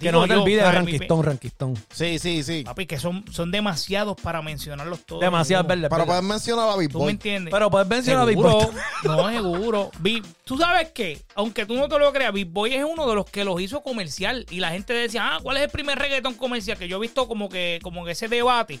[0.00, 1.74] Que Digo no te olvides de Ranquistón, Ranquistón.
[1.92, 2.62] Sí, sí, sí.
[2.64, 5.20] Papi, que son, son demasiados para mencionarlos todos.
[5.20, 5.68] Demasiado ¿no?
[5.68, 5.88] verde.
[5.90, 7.52] Pero puedes mencionar a Big ¿Tú me entiendes?
[7.52, 8.74] Pero puedes mencionar a Big seguro, Boy.
[9.04, 9.90] no, seguro.
[9.98, 13.14] Big- Tú sabes qué, aunque tú no te lo creas, Big Boy es uno de
[13.14, 14.46] los que los hizo comercial.
[14.50, 16.78] Y la gente decía, ah, ¿cuál es el primer reggaetón comercial?
[16.78, 18.80] Que yo he visto como que, como que ese debate.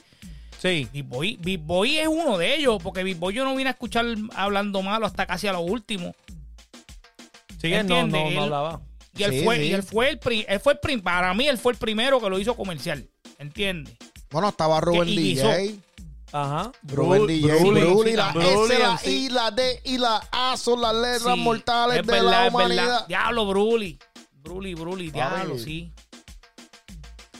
[0.60, 0.86] Sí.
[0.92, 3.72] Big Boy, Big Boy es uno de ellos, porque Big Boy yo no vine a
[3.72, 4.04] escuchar
[4.34, 6.14] hablando malo hasta casi a lo último.
[7.60, 8.22] Sí, él no, no, ¿Entiendes?
[8.22, 8.80] no Él- hablaba.
[9.16, 9.62] Y él Sí, fue, sí.
[9.64, 12.20] y él fue el pri- él fue el prim- para mí él fue el primero
[12.20, 13.08] que lo hizo comercial.
[13.38, 13.94] ¿Entiendes?
[14.30, 15.76] Bueno, estaba Rubén DJ.
[16.32, 16.70] Ajá.
[16.84, 17.58] Rubén DJ.
[17.70, 19.26] Bruli, la S, la sí.
[19.26, 22.46] I, la D y la A son las letras Sí, mortales es de verdad, la
[22.46, 22.66] es verdad.
[22.66, 23.06] humanidad.
[23.08, 23.98] Diablo, Bruli.
[24.34, 25.92] Bruli, Bruli, diablo, sí.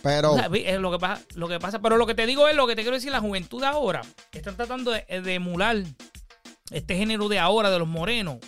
[0.02, 2.24] Pero, O sea, vi- es lo que pasa, lo que pasa, pero lo que te
[2.26, 4.00] digo es lo que te quiero decir, la juventud de ahora
[4.32, 5.76] están tratando de, de emular
[6.70, 8.38] este género de ahora de los morenos.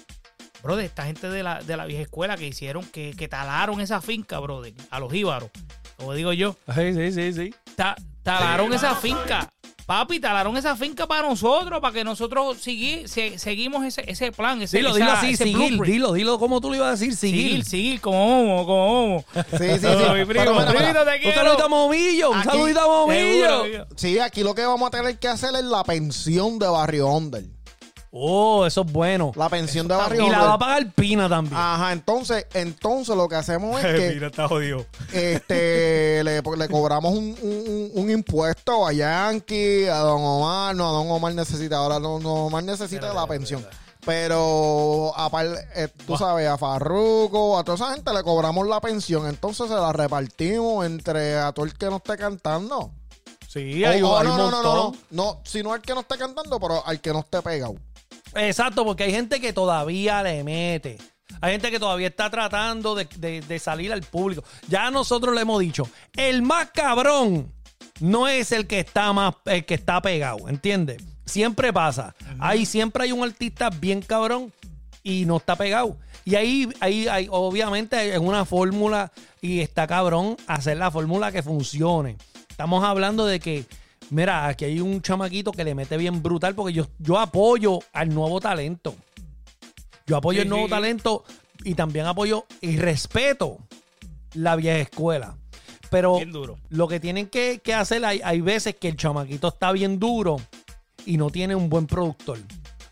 [0.63, 4.01] Brother, esta gente de la, de la vieja escuela que hicieron, que, que talaron esa
[4.01, 5.51] finca, brother, a los íbaros.
[5.97, 7.55] Como digo yo, Sí, sí, sí, sí.
[7.77, 9.49] ta- talaron esa finca.
[9.87, 14.63] Papi, talaron esa finca para nosotros, para que nosotros segui- se- seguimos ese, ese plan,
[14.63, 15.83] ese, Dilo, esa- dilo así, seguir.
[15.83, 17.43] Dilo, dilo como tú lo ibas a decir, seguir.
[17.51, 19.25] Seguir, seguir, como homo, como homo.
[19.35, 19.87] sí, sí, sí.
[20.15, 23.63] Mi primo, Pero primito, te Un saludito a Momillo, un Aquí- saludito a Momillo.
[23.65, 27.09] Seguro, sí, aquí lo que vamos a tener que hacer es la pensión de Barrio
[27.09, 27.45] Under.
[28.15, 29.33] Oh, eso es bueno.
[29.37, 31.57] La pensión de está Barrio Y la va a pagar Pina también.
[31.57, 34.85] Ajá, entonces, entonces lo que hacemos es que Mira, está jodido.
[35.15, 40.93] este le, le cobramos un, un- un impuesto a Yankee, a Don Omar, no, a
[40.93, 43.67] Don Omar necesita, ahora Don Omar necesita la pensión.
[44.05, 49.27] Pero aparte, eh, tú sabes, a Farruko, a toda esa gente le cobramos la pensión,
[49.27, 52.91] entonces se la repartimos entre a todo el que no esté cantando.
[53.49, 55.01] Sí, hay, o hay no, un no, no, no, no, montón.
[55.11, 57.75] no, sino al que no esté cantando, pero al que no esté pegado.
[58.35, 60.99] Exacto, porque hay gente que todavía le mete.
[61.41, 64.45] Hay gente que todavía está tratando de, de- de salir al público.
[64.69, 67.53] Ya nosotros le hemos dicho, el más cabrón
[68.01, 71.03] no es el que está más, el que está pegado, ¿entiendes?
[71.25, 72.15] Siempre pasa.
[72.39, 74.53] Ahí siempre hay un artista bien cabrón
[75.03, 75.97] y no está pegado.
[76.25, 79.11] Y ahí, ahí, ahí obviamente es una fórmula
[79.41, 82.17] y está cabrón hacer la fórmula que funcione.
[82.49, 83.65] Estamos hablando de que,
[84.11, 88.13] mira, aquí hay un chamaquito que le mete bien brutal porque yo, yo apoyo al
[88.15, 88.95] nuevo talento.
[90.07, 90.71] Yo apoyo Sí, el nuevo sí.
[90.71, 91.25] talento
[91.65, 93.59] y también apoyo y respeto
[94.35, 95.37] la vieja escuela.
[95.91, 96.59] Pero Bien duro.
[96.71, 100.37] lo que tienen que, que hacer, hay, hay veces que el chamaquito está bien duro
[101.05, 102.39] y no tiene un buen productor.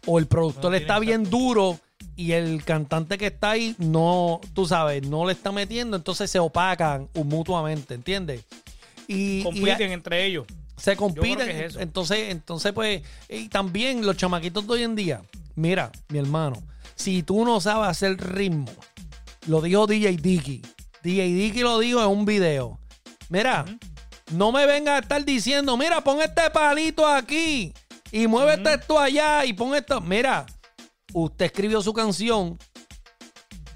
[0.06, 1.78] O el productor No está bien duro
[2.16, 6.38] y el cantante que está ahí no, tú sabes, no le está metiendo, entonces se
[6.38, 8.44] opacan mutuamente, ¿entiendes?
[9.08, 10.46] Y, y Compiten entre ellos.
[10.81, 11.51] Se compiten.
[11.51, 11.76] es.
[11.76, 15.22] Entonces, entonces, pues, y también los chamaquitos de hoy en día.
[15.55, 16.62] Mira, mi hermano,
[16.95, 18.72] si tú no sabes hacer ritmo,
[19.47, 20.62] lo dijo DJ Dicky.
[21.03, 22.78] DJ Dicky lo dijo en un video.
[23.28, 23.64] Mira,
[24.33, 27.72] no me venga a estar diciendo, mira, pon este palito aquí
[28.11, 30.01] y muévete esto allá y pon esto.
[30.01, 30.47] Mira,
[31.12, 32.59] usted escribió su canción,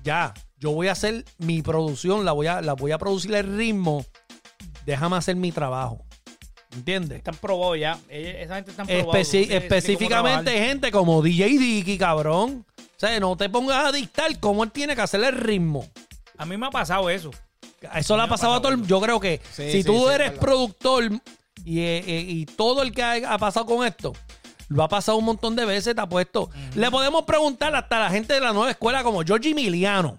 [0.02, 3.56] ya, yo voy a hacer mi producción, la voy a, la voy a producir el
[3.56, 4.04] ritmo,
[4.86, 6.04] déjame hacer mi trabajo.
[6.74, 7.18] ¿Entiendes?
[7.18, 7.98] Están probados ya.
[8.08, 12.66] Esa gente tienes cómo específicamente gente como DJ Dicky, cabrón.
[12.78, 15.86] O sea, no te pongas a dictar cómo él tiene que hacer el ritmo.
[16.36, 17.30] A mí me ha pasado eso.
[17.94, 20.14] Eso le ha pasado a todo el Yo creo que Sí, si sí, tú sí,
[20.14, 21.04] eres productor
[21.64, 24.12] y, eh, eh, y todo el que ha, ha pasado con esto,
[24.68, 26.50] lo ha pasado un montón de veces, te ha puesto.
[26.74, 30.18] Le podemos preguntar hasta a la gente de la nueva escuela como George Emiliano.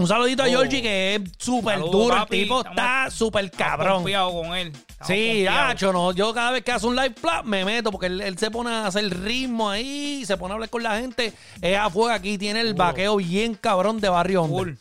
[0.00, 0.48] Un saludito a Oh.
[0.48, 2.14] Georgie que es súper duro.
[2.16, 2.36] papi.
[2.38, 3.94] El tipo Estamos- está súper cabrón.
[3.96, 4.68] confiados con él.
[4.68, 5.70] Estamos Sí, confiados.
[5.72, 6.12] Hacho, no.
[6.12, 8.70] Yo cada vez que hace un live plap me meto porque él, él se pone
[8.70, 11.32] a hacer ritmo ahí, se pone a hablar con la gente.
[11.60, 14.46] Es a fuego aquí, tiene el vaqueo bien cabrón de barrio.
[14.46, 14.72] Full.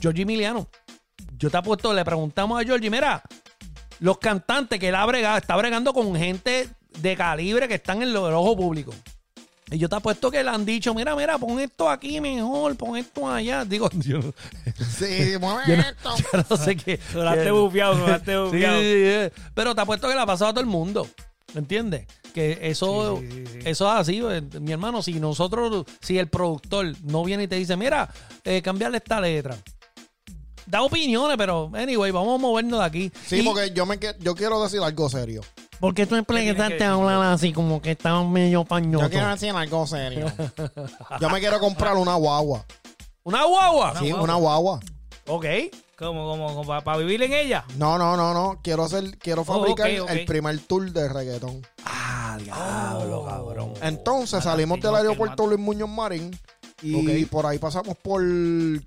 [0.00, 0.68] Georgie Emiliano.
[1.36, 3.22] Yo te apuesto, le preguntamos a Georgie, mira,
[4.00, 6.68] los cantantes que él ha bregado, está bregando con gente
[7.00, 8.92] de calibre que están en lo- el ojo público.
[9.70, 12.96] Y yo te apuesto que le han dicho, mira, mira, pon esto aquí mejor, pon
[12.96, 13.64] esto allá.
[13.64, 14.32] Digo, yo, no-
[14.98, 16.10] Sí, mueve yo no, esto.
[16.32, 16.98] yo no sé qué.
[17.12, 18.00] Qué- bufiado, Sí,
[18.34, 18.50] bufiado.
[18.50, 19.42] sí, sí.
[19.54, 21.06] Pero te apuesto que le ha pasado a todo el mundo.
[21.54, 22.06] ¿Me entiendes?
[22.34, 23.58] Que eso, Sí, sí, sí, sí.
[23.64, 25.02] eso es así, eh, mi hermano.
[25.02, 28.08] Si nosotros, si el productor no viene y te dice, mira,
[28.44, 29.56] eh, cambiarle esta letra.
[30.68, 33.12] Da opiniones, pero anyway, vamos a movernos de aquí.
[33.26, 35.40] Sí, Y- porque yo, me, que- yo quiero decir algo serio.
[35.80, 39.04] ¿Por qué tú empezaste a hablar así, como que estaba medio pañoso?
[39.06, 40.30] Yo quiero decir algo serio.
[41.20, 42.66] Yo me quiero comprar una guagua.
[43.22, 43.98] ¿Una guagua?
[43.98, 44.80] Sí, una guagua.
[45.26, 45.46] Ok.
[45.96, 47.64] ¿Cómo, cómo, cómo, para, vivir en ella?
[47.76, 48.60] No, no, no, no.
[48.62, 50.10] Quiero hacer, quiero fabricar ok, ok.
[50.10, 51.66] el primer tour de reggaetón.
[51.84, 53.72] Ah, diablo, cabrón.
[53.80, 55.46] Entonces salimos del aeropuerto.
[55.46, 56.38] Luis Muñoz Marín
[56.82, 58.22] y por ahí pasamos por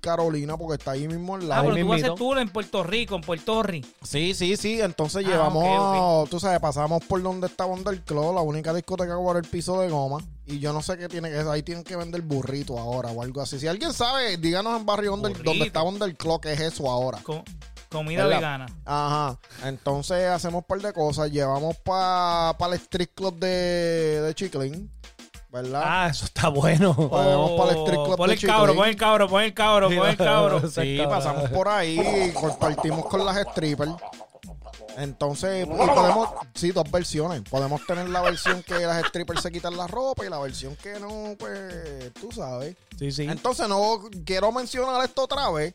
[0.00, 1.62] Carolina porque está ahí mismo al Ah, lado.
[1.70, 3.88] pero tú vas a hacer tour en Puerto Rico, en Puerto Rico.
[4.02, 4.80] Sí, sí, sí.
[4.80, 5.64] Entonces Ah, llevamos,
[6.24, 7.64] ok, tú sabes, pasamos por donde está
[8.02, 10.18] Club, la única discoteca por el piso de goma.
[10.46, 13.40] Y yo no sé qué tiene que ahí tienen que vender burrito ahora o algo
[13.40, 13.58] así.
[13.60, 15.50] Si alguien sabe, díganos en barrio Burrito.
[15.50, 15.82] donde está
[16.16, 17.18] Club, qué es eso ahora.
[17.22, 17.44] Co-
[17.90, 18.38] comida ¿Verdad?
[18.38, 18.66] vegana.
[18.86, 19.38] Ajá.
[19.64, 21.30] Entonces hacemos un par de cosas.
[21.30, 24.90] Llevamos para el street club de, de Chiclin.
[25.52, 25.82] ¿Verdad?
[25.84, 26.94] Ah, eso está bueno.
[26.94, 30.08] Podemos para el street club Pon el cabro, pon el cabro, pon el cabro, pon
[30.08, 30.70] el cabro.
[30.70, 33.92] Sí, pasamos por ahí y compartimos con las strippers.
[34.96, 37.42] Entonces, y podemos, sí, dos versiones.
[37.42, 40.98] Podemos tener la versión que las strippers se quitan la ropa y la versión que
[40.98, 42.76] no, pues, tú sabes.
[42.98, 43.24] Sí, sí.
[43.24, 45.74] Entonces, no quiero mencionar esto otra vez.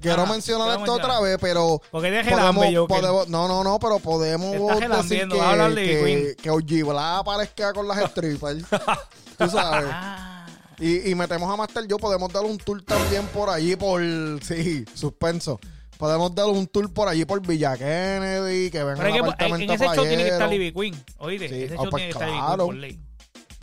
[0.00, 1.16] Quiero Ajá, mencionar quiero esto mencionar.
[1.16, 4.84] otra vez, pero Porque deje el podemos, hambre, podemos- no, no, no, pero podemos Te
[4.84, 8.64] estás decir que, vas a hablar de que, que OG Bla aparezca con las strippers.
[9.38, 9.90] tú sabes.
[9.92, 10.46] Ah,
[10.78, 14.00] Y, y metemos a Master Yo, podemos darle un tour también por allí, por.
[14.42, 15.60] Sí, suspenso.
[15.96, 19.24] Podemos darle un tour por allí por Villa Kennedy, que venga pero al que- en,
[19.24, 20.52] apartamento en ese show tiene que estar.
[20.52, 21.04] Ivy Queen.
[21.18, 22.56] Oíste, Sí, ese ah, show pues tiene que estar Ivy claro.
[22.56, 23.00] Queen por ley.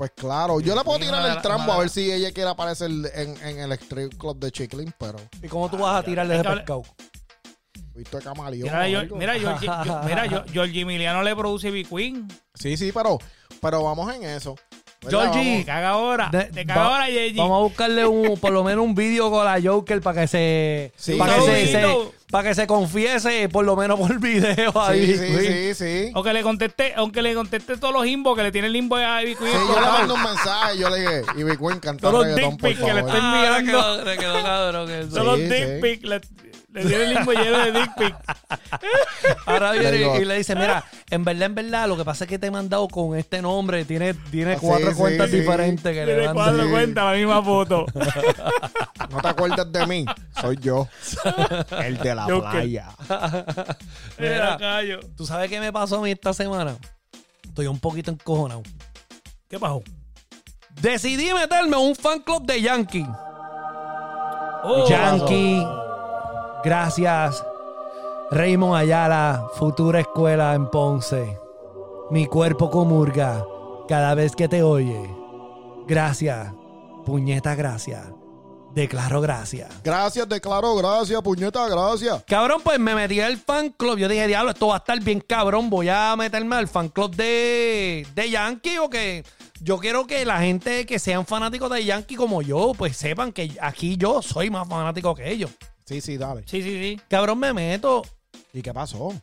[0.02, 2.49] Pues claro, yo le puedo tirar de el trambo a de ver si ella quiere
[2.49, 5.20] aparecer en, en el strip club de Chiclin, pero.
[5.43, 6.82] ¿Y cómo tú vas a tirarle ese que hablar- pescado?
[7.93, 8.64] Visto de camaleón.
[8.64, 12.28] Mira, yo, mira, Georgie, yo- mira, yo, Georgie Emiliano le produce Ivy Queen.
[12.56, 13.20] Sí, sí, pero,
[13.62, 14.56] pero vamos en eso.
[15.04, 15.34] ¿Verdad?
[15.34, 16.30] Georgie, Te caga ahora.
[16.32, 17.38] De- te caga va- ahora, Georgie.
[17.38, 20.91] Vamos a buscarle un, por lo menos un vídeo con la Joker para que se,
[20.95, 21.72] Sí, para que sí, se, sí.
[21.72, 25.06] se- para que se confiese por lo menos por video ahí.
[25.06, 26.12] Sí, sí, sí, sí.
[26.14, 29.22] Aunque le conteste, aunque le conteste todos los inbox que le tiene el inbox a
[29.24, 29.52] Ivy Queen.
[29.52, 32.36] Sí, yo le mando un mensaje, yo le dije, y mi Queen cantar Todos los
[32.36, 33.10] reggaetón, dick por pics que le favor.
[33.16, 33.72] estoy Ah, le mirando.
[33.72, 35.12] quedó, le quedó cabrón eso.
[35.16, 36.22] Son los dick pics.
[36.74, 38.17] Le, tiene el limbo lleno de dick pics.
[39.45, 42.30] Ahora viene y, y le dice, mira, en verdad, en verdad, lo que pasa es
[42.30, 45.39] que te he mandado con este nombre, tiene, tiene Ah, cuatro sí, cuentas sí.
[45.41, 46.69] diferentes que le Tiene cuatro Sí.
[46.72, 47.86] cuentas, la misma foto.
[49.11, 50.05] No te acuerdas de mí,
[50.39, 50.88] soy yo.
[51.84, 52.49] El de la Joker.
[52.51, 52.88] playa.
[53.09, 53.78] Mira.
[54.17, 54.99] Mira, callo.
[55.17, 56.78] ¿Tú sabes qué me pasó a mí esta semana?
[57.43, 58.63] Estoy un poquito encojonado.
[59.49, 59.84] ¿Qué pasó?
[60.82, 63.05] Decidí meterme en un fan club de Yankee.
[64.63, 65.65] Oh, Yankee,
[66.64, 67.43] gracias.
[68.32, 71.38] Raymond Ayala, futura escuela en Ponce.
[72.09, 73.45] Mi cuerpo comurga
[73.88, 75.09] cada vez que te oye.
[75.88, 76.53] Gracias,
[77.05, 78.07] puñeta, gracias.
[78.74, 79.70] Declaro gracias.
[79.84, 82.24] Gracias, declaro gracias, puñeta, gracias.
[82.26, 83.97] Cabrón, pues me metí al fan club.
[83.97, 85.70] Yo dije, diablo, esto va a estar bien cabrón.
[85.70, 89.26] Voy a meterme al fan club de, de Yankee o que
[89.59, 93.57] yo quiero que la gente que sean fanáticos de Yankee como yo, pues sepan que
[93.59, 95.51] aquí yo soy más fanático que ellos.
[95.86, 96.43] Sí, sí, dale.
[96.45, 97.01] Sí, sí, sí.
[97.09, 98.03] Cabrón, me meto
[98.53, 99.13] ¿Y qué pasó?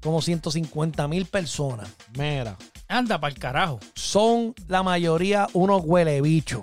[0.00, 1.88] como 150 mil personas.
[2.16, 2.56] Mira.
[2.86, 3.80] Anda para el carajo.
[3.94, 6.62] Son la mayoría unos huele bichos.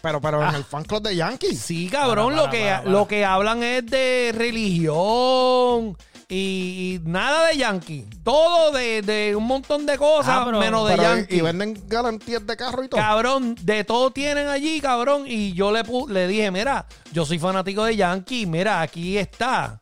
[0.00, 1.58] Pero, pero en el fan club de Yankees.
[1.58, 2.90] Sí, cabrón, Para, lo, que, para, para.
[2.90, 5.96] lo que hablan es de religión
[6.32, 8.06] y, y nada de Yankee.
[8.24, 11.36] Todo de, de un montón de cosas, Ah, pero- menos de Pero, Yankee.
[11.36, 13.00] y venden garantías de carro y todo.
[13.00, 15.24] Cabrón, de todo tienen allí, cabrón.
[15.26, 18.46] Y yo le, le dije, mira, yo soy fanático de Yankee.
[18.46, 19.80] Mira, aquí está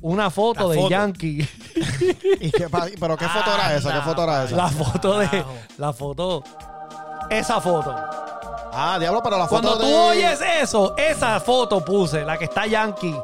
[0.00, 0.90] una foto La de foto.
[0.90, 1.48] Yankee.
[2.40, 3.92] ¿Y qué pa- ¿Pero qué foto era esa?
[3.94, 4.56] ¿Qué foto era esa?
[4.56, 5.44] la foto de...
[5.78, 6.42] La foto...
[7.30, 7.94] Esa foto.
[8.74, 9.94] Ah, diablo, pero la foto Cuando tú de...
[9.94, 13.14] oyes eso, esa foto puse, la que está Yankee.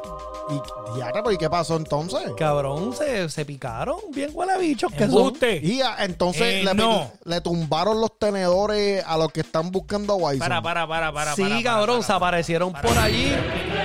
[0.49, 2.21] Y, diablo, pero ¿y qué pasó entonces?
[2.37, 5.09] Cabrón, se, se picaron bien huele bichos que son.
[5.09, 5.59] Embuste.
[5.63, 7.11] Y ah, entonces Eh, le, no.
[7.25, 10.39] le tumbaron los tenedores a los que están buscando a Wison.
[10.39, 11.35] Para, para, para, para.
[11.35, 12.87] Sí, para, para, cabrón, para, se aparecieron para.
[12.87, 13.31] por allí.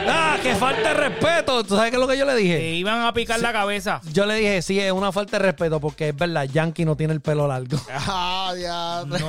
[0.07, 1.65] Ah, que falta de respeto.
[1.65, 2.71] ¿Tú sabes qué es lo que yo le Te dije?
[2.75, 4.01] iban a picar la cabeza.
[4.13, 7.13] Yo le dije, sí, es una falta de respeto porque es verdad, Yankee no tiene
[7.15, 7.79] el pelo largo.
[8.07, 9.25] Ah, diadre.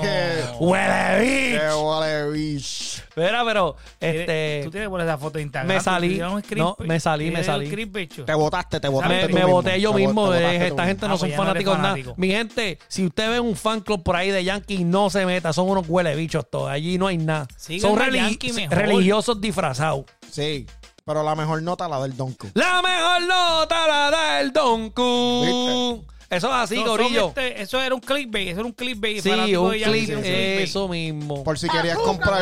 [0.59, 1.82] ¡Huele Qué bicho!
[1.88, 3.01] huele bicho.
[3.15, 4.59] Mira, pero, Tú este...
[4.69, 5.67] tienes que poner esa foto de Instagram.
[5.69, 6.09] me Tú salí.
[6.15, 7.69] tienes un script- No, me salí, me salí.
[8.26, 9.28] Te botaste, te botaste.
[9.34, 10.34] Me, tú voté yo mismo.
[10.34, 12.13] eh, esta tú gente Ah, no pues son ya no eres fanáticos de nada.
[12.17, 15.53] Mi gente, si usted ve un fan club por ahí de Yankee, no se meta.
[15.53, 16.69] Son unos huele bichos todos.
[16.69, 17.47] Allí no hay nada.
[17.80, 17.97] Son
[18.69, 20.03] religiosos disfrazados.
[20.32, 20.65] Sí,
[21.05, 22.47] pero la mejor nota la del Donko.
[22.53, 26.03] La mejor nota la da el Donku.
[26.28, 28.47] Eso es así, No, son este- eso era un clickbait.
[28.49, 29.21] Eso era un clickbait.
[29.21, 30.09] Sí, fanático un de Yankee, clip.
[30.09, 30.59] era un clickbait.
[30.61, 31.43] Eso mismo.
[31.43, 32.41] Por si querías comprar.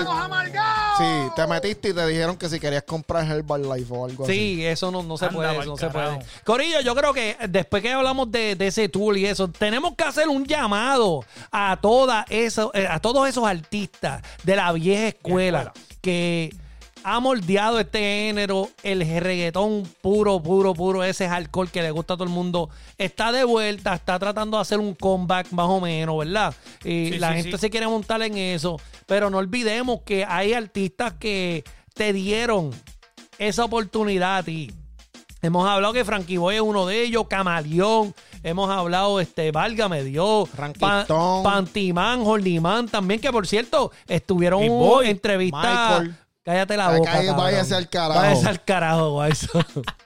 [0.97, 1.03] Sí,
[1.35, 4.33] te metiste y te dijeron que si querías comprar Herbalife o algo así.
[4.33, 6.15] Sí, eso no, no se Anda puede, pa'l no se carajo.
[6.19, 6.29] puede.
[6.45, 10.05] Corillo, yo creo que después que hablamos de, de ese tool y eso, tenemos que
[10.05, 15.73] hacer un llamado a toda eso, eh, a todos esos artistas de la vieja escuela
[16.01, 16.55] que
[17.03, 22.17] ha moldeado este género, el reggaetón puro, puro, puro, ese alcohol que le gusta a
[22.17, 26.17] todo el mundo, está de vuelta, está tratando de hacer un comeback más o menos,
[26.17, 26.53] ¿verdad?
[26.83, 27.57] Y Sí, la sí, gente sí.
[27.57, 32.71] se quiere montar en eso, pero no olvidemos que hay artistas que te dieron
[33.37, 34.71] esa oportunidad a ti.
[35.41, 38.15] Hemos hablado que Frankie Boy es uno de ellos, Camaleón.
[38.43, 41.43] Hemos hablado, este, Válgame Dios, Ranquistón.
[41.43, 46.05] Pantimán, Horniman también, que por cierto, estuvieron Boy, entrevista.
[46.43, 47.33] Cállate la boca.
[47.37, 48.19] váyase al carajo.
[48.19, 49.47] Váyase al carajo, Guayso.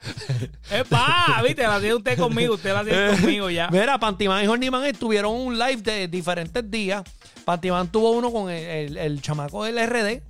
[0.70, 1.42] ¡Epa!
[1.44, 1.62] ¿Viste?
[1.64, 2.54] La tiene usted conmigo.
[2.54, 3.68] Usted la tiene conmigo ya.
[3.72, 7.02] Mira, Pantimán y Horniman estuvieron en un live de diferentes días.
[7.44, 10.22] Pantimán tuvo uno con el, el- el chamaco del RD.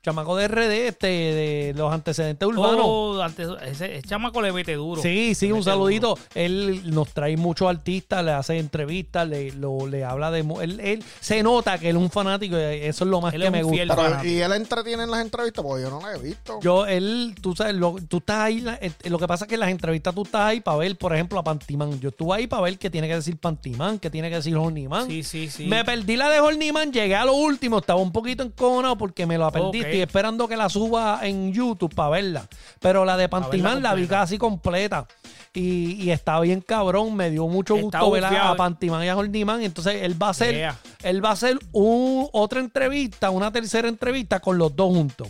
[0.00, 2.82] Chamaco de RD, este, de los antecedentes urbanos.
[2.84, 5.02] Oh, antes, ese, ese chamaco le mete duro.
[5.02, 6.10] Sí, sí, un saludito.
[6.10, 6.20] duro.
[6.36, 10.40] Él nos trae muchos artistas, le hace entrevistas, le, lo, le habla de...
[10.62, 13.42] Él, él- se nota que él es un fanático y eso es lo más Él
[13.42, 13.96] que me gusta.
[13.96, 16.60] Pero, y él entretiene en las entrevistas, porque yo no la he visto.
[16.62, 19.60] Yo, él, tú sabes, lo, tú estás ahí, eh, lo que pasa es que en
[19.60, 21.98] las entrevistas tú estás ahí para ver, por ejemplo, a Pantimán.
[21.98, 25.08] Yo estuve ahí para ver qué tiene que decir Pantimán, qué tiene que decir Horniman.
[25.08, 25.66] Sí, sí, sí.
[25.66, 29.36] Me perdí la de Horniman, llegué a lo último, estaba un poquito encojonado porque me
[29.50, 29.80] perdí.
[29.80, 29.87] Ok.
[29.88, 32.48] Estoy esperando que la suba en YouTube para verla.
[32.80, 35.06] Pero la de Pantimán la vi casi completa.
[35.54, 39.16] Y, y está bien cabrón, me dio mucho Está gusto ver a, Pantimán y a
[39.16, 39.62] Horniman.
[39.62, 40.78] Entonces él va a hacer, Yeah.
[41.02, 45.28] él va a hacer un- otra entrevista, una tercera entrevista con los dos juntos.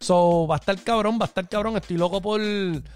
[0.00, 1.76] So, va a estar cabrón, va a estar cabrón.
[1.76, 2.40] Estoy loco por,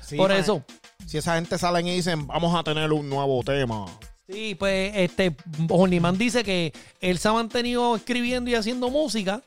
[0.00, 0.38] Sí, por man.
[0.38, 0.62] eso.
[1.06, 3.86] Si esa gente salen y dicen, vamos a tener un nuevo tema.
[4.28, 5.34] Sí, pues este
[5.70, 9.40] Horniman dice que él se ha mantenido escribiendo y haciendo música,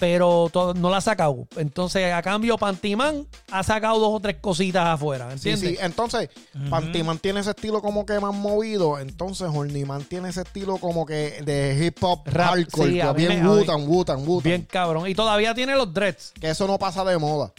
[0.00, 1.46] pero no la ha sacado.
[1.56, 5.78] Entonces, a cambio, Pantimán ha sacado dos o tres cositas afuera, Sí, ¿entiendes?
[5.78, 5.84] sí.
[5.84, 6.30] Entonces,
[6.70, 8.98] Pantiman tiene ese estilo como que más movido.
[8.98, 12.90] Entonces, Horniman tiene ese estilo como que de hip hop Rap, hardcore.
[12.90, 14.42] sí, bien Wutan, Wutan, Wutan.
[14.50, 15.06] Bien cabrón.
[15.06, 16.32] Y todavía tiene los dreads.
[16.40, 17.52] Que eso no pasa de moda.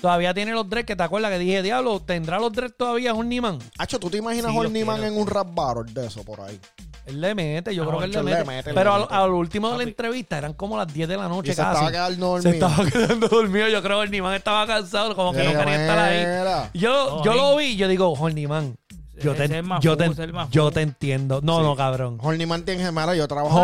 [0.00, 3.58] Todavía tiene los dreads, que te acuerdas que dije, diablo, ¿tendrá los dreads todavía Horniman?
[3.78, 6.60] Hacho, ¿tú te imaginas Horniman en un rap battle de eso por ahí?
[7.06, 8.38] Él le mete, yo Ah, creo que él le mete.
[8.38, 9.14] le mete, le Pero al, mete.
[9.14, 11.72] al último de la entrevista eran como las 10 de la noche Y se casi.
[11.84, 12.66] estaba quedando Se dormido.
[12.68, 13.68] estaba quedando dormido.
[13.68, 16.70] Yo creo que Horniman estaba cansado, como que no quería estar ahí.
[16.74, 18.76] Yo, yo lo vi, yo digo, Horniman,
[19.22, 19.48] yo te,
[19.80, 20.10] yo te,
[20.50, 21.40] yo te entiendo.
[21.42, 22.18] No, no, cabrón.
[22.20, 23.60] Horniman tiene gemela, yo trabajo.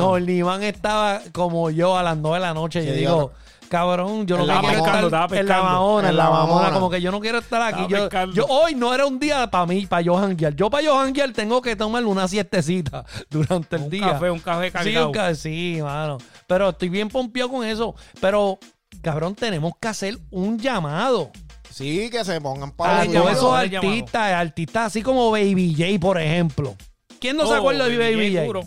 [0.00, 2.82] Horniman estaba como yo a las 9 de la noche.
[2.82, 3.32] Sí, Yo digo, digo,
[3.72, 6.70] cabrón, yo no la quiero estar estaba en la mamona, en la mamona.
[6.72, 7.86] como que yo no quiero estar aquí.
[7.88, 10.54] Yo, yo hoy no era un día para mí, para yo janguear.
[10.54, 14.12] Yo para yo janguear tengo que tomarle una siestecita durante el Un día.
[14.12, 15.06] café, un café Sí, cargado.
[15.06, 16.18] un ca- sí, mano.
[16.46, 17.94] Pero estoy bien pompeado con eso.
[18.20, 18.58] Pero,
[19.00, 21.30] cabrón, tenemos que hacer un llamado.
[21.70, 26.74] Sí, que se pongan para todos esos artistas, artistas así como Baby J, por ejemplo.
[27.18, 28.40] ¿Quién no se Oh, acuerda de Baby J?
[28.42, 28.60] Seguro.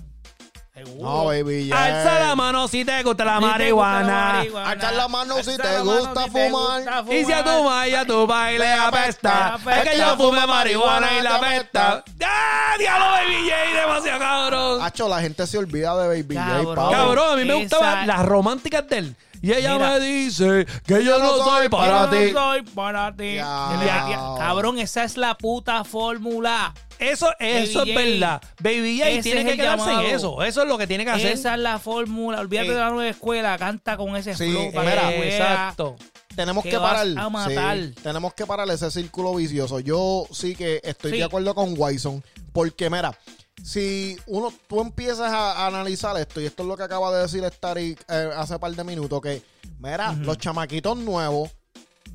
[0.99, 1.86] No, baby, ya.
[1.86, 4.41] Alza la mano si te gusta la marihuana.
[4.41, 7.05] Alza la mano si te la mano gusta si te fumar.
[7.13, 9.53] Y si a tu maya tu baile apesta.
[9.53, 9.82] apesta.
[9.84, 12.03] Es que yo fume marihuana y la apesta.
[12.26, 13.82] ¡Ah, diablo, Baby J!
[13.82, 14.82] Demasiado cabrón.
[14.82, 17.34] Hacho, la gente se olvida de Baby J, Cabrón.
[17.34, 19.15] a mí me gustaban las románticas de él.
[19.41, 19.89] Y ella Mira.
[19.91, 22.32] me dice que yo no soy para Yo ti.
[22.34, 23.36] no soy para ti.
[23.36, 26.73] Yo Cabrón, esa es la puta fórmula.
[27.00, 28.10] Eso, eso Baby es J.
[28.12, 28.41] verdad.
[28.60, 30.08] Baby J Ese tiene es que el quedarse llamado.
[30.08, 30.43] en eso.
[30.43, 31.32] Eso es lo que tiene que hacer.
[31.34, 32.39] Esa es la fórmula.
[32.39, 32.74] Olvídate Eh.
[32.74, 33.58] de la nueva escuela.
[33.58, 34.72] Canta con ese Sí, flow.
[34.72, 35.96] para mira, exacto.
[36.36, 37.08] Tenemos que que vas parar.
[37.18, 37.78] a matar.
[37.78, 39.80] sí, tenemos que parar ese círculo vicioso.
[39.80, 41.18] Yo sí que estoy Sí.
[41.18, 42.22] de acuerdo con Wyson.
[42.52, 43.18] Porque, mira,
[43.64, 47.22] si uno tú empiezas a, a analizar esto, y esto es lo que acaba de
[47.24, 49.41] decir Starry eh, hace par de minutos, que,
[49.80, 51.52] mira, los chamaquitos nuevos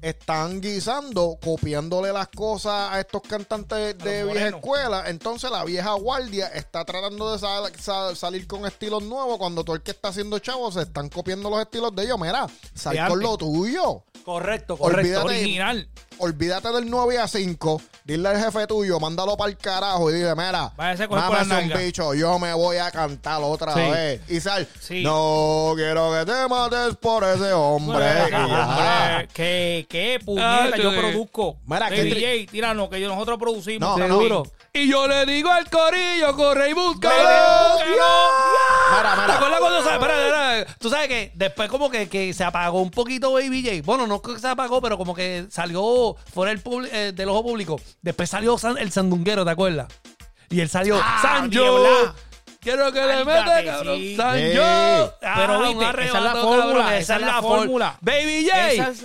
[0.03, 5.05] están guisando, copiándole las cosas a estos cantantes de vieja escuela.
[5.09, 9.77] Entonces la vieja guardia está tratando de sal- sal- salir con estilos nuevos cuando todo
[9.77, 12.19] el que está haciendo chavos se están copiando los estilos de ellos.
[12.19, 14.05] Mira, sal con lo tuyo.
[14.25, 15.01] Correcto, correcto.
[15.23, 15.27] Olvídate.
[15.41, 15.89] Original.
[16.23, 17.81] Olvídate del 9 a 5.
[18.05, 21.07] Dile al jefe tuyo, mándalo para el carajo y dile, mira, mámese
[21.55, 23.81] un bicho, yo me voy a cantar otra Sí.
[23.91, 24.21] vez.
[24.29, 25.03] Y sal, Sí.
[25.03, 28.05] no quiero que te mates por ese hombre.
[29.33, 31.57] ¿Qué, qué puñeta yo qué- produzco?
[31.67, 33.81] Mira, tri- DJ, tíranos, que yo- nosotros producimos.
[33.89, 34.21] No, seguro.
[34.21, 34.43] Seguro.
[34.73, 37.15] Y yo le digo al corillo, corre y búscalo.
[38.97, 39.35] Mira, ¿Te mira.
[39.37, 40.27] acuerdas cuando se, espera,
[40.59, 43.83] espera, tú sabes que después como que, que se apagó un poquito Baby J?
[43.85, 47.43] Bueno, no que se apagó, pero como que salió fuera del, publi- eh, del ojo
[47.43, 47.81] público.
[48.03, 49.89] Después salió San- el sandunguero, ¿te acuerdas?
[50.51, 52.15] Y él salió, Ah, Sancho, diabla.
[52.61, 53.25] quiero que le Álgate,
[53.61, 53.97] meta, cabrón.
[53.99, 54.17] sí.
[54.17, 55.15] Sancho.
[55.23, 57.99] Ah, Pero viste, esa es la fórmula, cabrón, esa es la fórmula.
[58.01, 59.03] Baby J, esa es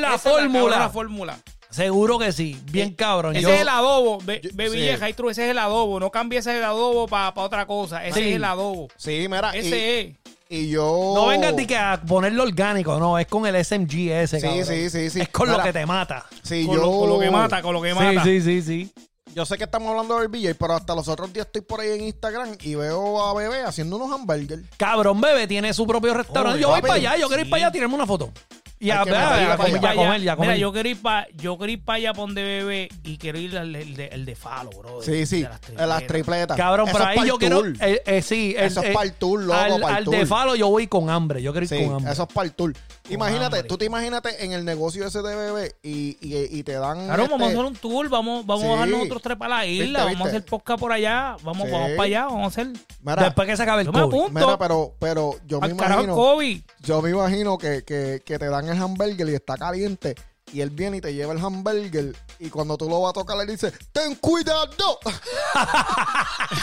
[0.00, 0.78] la, fórmula.
[0.78, 1.38] la fórmula.
[1.76, 3.36] Seguro que sí, bien cabrón.
[3.36, 4.18] Ese Yo- es el adobo.
[4.22, 4.86] Be- Yo- Baby sí.
[4.88, 6.00] J, High True, ese es el adobo.
[6.00, 8.04] No cambies ese adobo para otra cosa.
[8.06, 8.28] Ese Sí.
[8.30, 8.88] es el adobo.
[8.96, 9.54] Sí, mira.
[9.54, 10.14] y- Ese es.
[10.48, 11.12] Y yo.
[11.14, 14.64] No vengas que a ponerlo orgánico, no, es con el SMG ese, Sí, cabrón.
[14.64, 15.20] sí, sí, sí.
[15.20, 16.24] Es con lo que te mata.
[16.42, 16.82] Sí, Con, yo.
[16.82, 18.22] lo, con lo que mata, con lo que mata.
[18.24, 18.92] Sí, sí, sí, sí.
[19.34, 21.90] Yo sé que estamos hablando del BJ, pero hasta los otros días estoy por ahí
[21.90, 24.62] en Instagram y veo a Bebé haciendo unos hamburgers.
[24.78, 26.60] Cabrón, bebé, tiene su propio restaurante.
[26.60, 27.50] Yo voy para allá, yo quiero ir Sí.
[27.50, 28.32] para allá, tirarme una foto.
[28.78, 30.50] Y a, para comer, ya comer, ya comer.
[30.50, 33.56] Mira, yo quiero ir para yo quiero ir para allá donde bebé y quiero ir
[33.56, 35.00] al el de, el de Falo, bro.
[35.02, 35.42] Sí, sí.
[35.42, 36.56] De las en las tripletas.
[36.58, 37.66] Cabrón, Eso pero ahí yo quiero.
[37.66, 40.14] eh, eh, sí, Eso es pa'l tour, loco, Al, al tour.
[40.16, 41.42] de Falo yo voy con hambre.
[41.42, 42.12] Yo quiero ir Sí, con hambre.
[42.12, 42.74] eso es para el tour.
[43.08, 43.62] Imagínate, hambre.
[43.64, 47.04] tú te imagínate en el negocio ese de bebé y, y, y te dan.
[47.06, 48.68] Claro, vamos a este, hacer un tour, vamos, vamos Sí.
[48.68, 50.24] a bajar nosotros tres para la isla, ¿Viste, vamos viste?
[50.24, 51.72] a hacer podcast por allá, vamos, Sí.
[51.72, 52.66] vamos para allá, vamos a hacer.
[53.02, 54.14] Mira, Después que se acabe el Yo me COVID.
[54.18, 54.40] apunto.
[54.40, 56.14] mira, pero, pero yo me imagino.
[56.14, 56.60] COVID.
[56.80, 60.14] Yo me imagino que, que, que te dan el hamburger y está caliente.
[60.52, 62.14] Y él viene y te lleva el hamburger.
[62.38, 64.98] Y cuando tú lo vas a tocar, le dice: ¡Ten cuidado!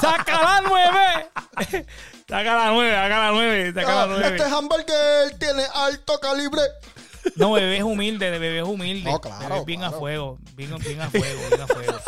[0.00, 1.30] ¡Saca la nueve!
[2.28, 4.28] saca la nueve, saca la nueve, saca la nueve.
[4.28, 6.62] Este hamburger tiene alto calibre.
[7.36, 9.10] No, bebé es humilde, de bebé es humilde.
[9.10, 9.96] No, claro, Bebé es bien claro.
[9.96, 11.98] a fuego, bien, bien a fuego, bien a fuego.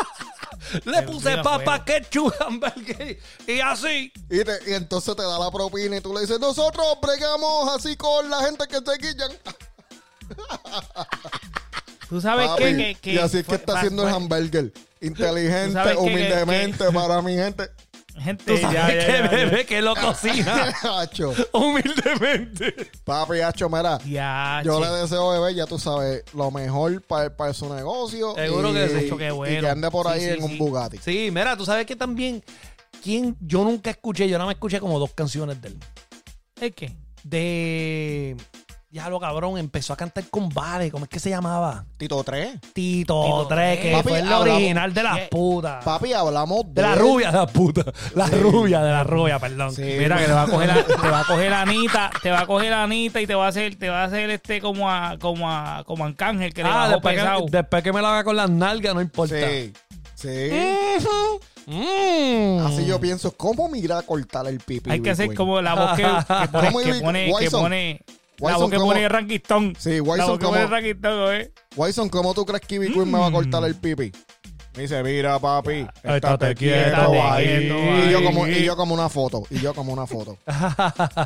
[0.85, 4.11] Le puse papa, ketchup, hamburger y así.
[4.29, 7.95] Y, te- y entonces te da la propina y tú le dices: Nosotros bregamos así
[7.97, 9.31] con la gente que se guillan.
[12.09, 14.71] Tú sabes Papi, que, que, que y así es que está haciendo el hamburger.
[14.99, 17.69] Inteligente, que- humildemente para mi gente.
[18.17, 19.29] Gente, Tú ya, sabes ya, que ya, ya.
[19.29, 21.33] bebé que lo cocina Hacho.
[21.53, 22.91] humildemente.
[23.05, 23.97] Papi, Hacho, mira.
[24.05, 24.85] Ya, Yo che.
[24.85, 28.35] le deseo, bebé, ya tú sabes, lo mejor para su negocio.
[28.35, 29.05] Seguro y, que sí.
[29.05, 29.61] Hacho, qué y bueno.
[29.61, 30.57] que ande por Sí, ahí sí, en un.
[30.57, 30.97] Bugatti.
[30.97, 32.43] Sí, mira, tú sabes que también.
[33.01, 33.37] ¿Quién?
[33.39, 35.77] Yo nunca escuché, yo nada más escuché como dos canciones de él.
[36.59, 36.93] ¿Es qué?
[37.23, 38.35] De.
[38.93, 41.85] Ya lo cabrón, empezó a cantar con Vale, ¿cómo es que se llamaba?
[41.95, 42.59] Tito 3.
[42.73, 45.85] Tito, Tito 3, que Papi, fue el hablamos- original de las putas.
[45.85, 46.73] Papi, hablamos de.
[46.73, 47.85] De la rubia de las putas.
[48.15, 49.71] La rubia de la rubia, perdón.
[49.73, 49.81] Sí.
[49.97, 52.41] Mira que te va a coger la, te va a coger la Anita, te va
[52.41, 54.91] a coger la Anita y te va a hacer, te va a hacer este como
[54.91, 57.45] a, como a, como a Arcángel que le Ah, bajó después pesado.
[57.45, 59.35] que, después que me la haga con las nalgas, no importa.
[59.39, 59.71] Sí.
[60.15, 60.49] Sí.
[61.65, 62.59] Mm.
[62.65, 64.91] Así yo pienso, ¿cómo me irá a cortar el pipi?
[64.91, 67.31] Hay que hacer Big como la voz que, que pone, ¿Cómo que Big- pone, que
[67.33, 67.61] Wyson?
[67.61, 68.01] pone,
[68.41, 69.75] la voz que pone Rankistón.
[69.77, 71.51] Sí, la Wyson, voz que pone Rankistón, ¿eh?
[71.75, 74.11] Wyson, ¿cómo tú crees que Ivy Queen me va a cortar el pipi?
[74.75, 77.47] Me dice, mira, papi, Estate estate quieto quieto ahí.
[77.47, 78.07] ahí.
[78.07, 79.43] Y yo, como, y yo como una foto.
[79.49, 80.37] Y yo como una foto.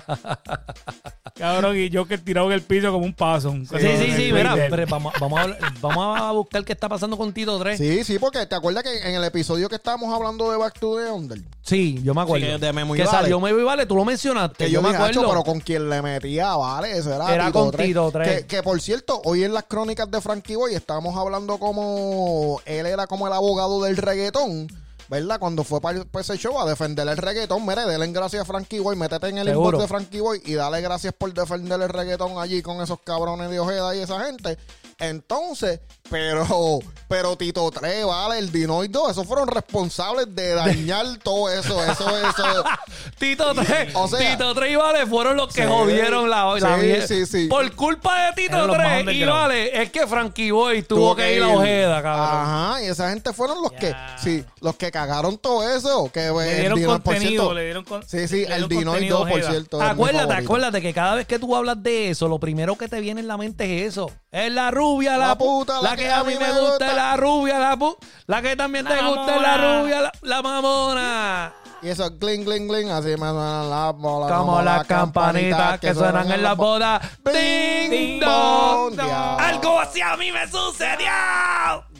[1.37, 3.51] Cabrón, y yo que tirado en el piso como un paso.
[3.51, 5.47] Sí, sí, sí, mira, pero vamos, vamos, a,
[5.81, 7.77] vamos a buscar qué está pasando con Tito 3.
[7.77, 10.79] Sí, Sí, sí, porque te acuerdas que en el episodio que estábamos hablando de Back
[10.79, 12.45] to the Under, yo me acuerdo.
[12.45, 13.17] Sí, que de Memo y que Vale.
[13.17, 14.65] salió Memo y Vale, tú lo mencionaste.
[14.65, 15.29] que yo yo me dije, "Acho, acuerdo.
[15.29, 17.87] pero con quien le metía, vale, eso era, Era Tito con Tres.
[17.87, 18.27] Tito Tres.
[18.41, 22.85] Que, que, por cierto, hoy en las crónicas de Frankie Boy estábamos hablando como él
[22.85, 24.67] era como el abogado del reggaetón.
[25.07, 25.39] ¿Verdad?
[25.39, 28.95] Cuando fue para ese show a defender el reggaetón, mire, denle gracias a Frankie Boy,
[28.95, 29.77] métete en el Seguro.
[29.77, 33.51] inbox de Frankie Boy y dale gracias por defender el reggaetón allí con esos cabrones
[33.51, 34.57] de Ojeda y esa gente.
[34.99, 35.79] Entonces,
[36.09, 36.79] pero,
[37.09, 42.63] pero Tito 3, vale, el Dinoido, esos fueron responsables de dañar todo eso, eso, eso.
[43.17, 45.67] Tito 3, o sea- Tito 3 y Vale fueron los que Sí.
[45.67, 47.47] jodieron la, la Sí, sí, sí.
[47.47, 49.23] Por culpa de Tito Eran los más 3 y.
[49.25, 52.25] Vale, es que Frankie Boy tuvo, que ir a Ojeda, cabrón.
[52.29, 56.09] Ajá, y esa gente fueron los que, sí, los que cagaron todo eso.
[56.11, 58.67] Que Le el dieron Dino, por contenido, cierto, le dieron con- Sí, sí, le el
[58.67, 59.81] dieron Dino y contenido dos, por cierto.
[59.81, 63.21] Acuérdate, acuérdate que cada vez que tú hablas de eso, lo primero que te viene
[63.21, 64.11] en la mente es eso.
[64.31, 67.17] Es la rubia, la, La pu- puta, la, que, a mí me gusta, es la
[67.17, 71.53] rubia, la pu- la que también La te gusta es la rubia, la, la mamona.
[71.86, 74.31] Y eso, cling, cling, cling, así me suenan las bolas.
[74.36, 76.99] Como las campanitas que suenan en las bodas.
[77.23, 78.99] ¡Ding, Ding, dong!
[78.99, 81.05] Algo así a mí me sucedió.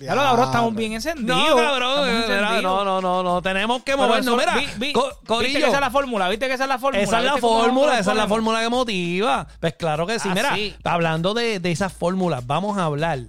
[0.01, 1.49] Ya lo cabrón, estamos bien encendidos.
[1.49, 2.63] No, cabrón.
[2.63, 3.41] No, no, no, no.
[3.43, 4.36] Tenemos que movernos.
[4.38, 6.29] Mira, vi- vi- co- ¿Viste que esa es la fórmula?
[6.29, 7.03] ¿Viste que esa es la fórmula?
[7.03, 9.45] Esa es la ¿Viste cómo fórmula, esa es la fórmula que motiva.
[9.59, 10.29] Pues claro que sí.
[10.31, 13.19] Ah, Mira, hablando de, de esas fórmulas, vamos a hablar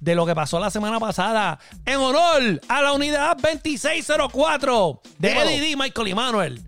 [0.00, 5.50] de lo que pasó la semana pasada en honor a la unidad 2604 de Dímelo.
[5.50, 6.62] Eddie D, Michael y Manuel.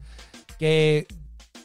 [0.59, 1.07] Que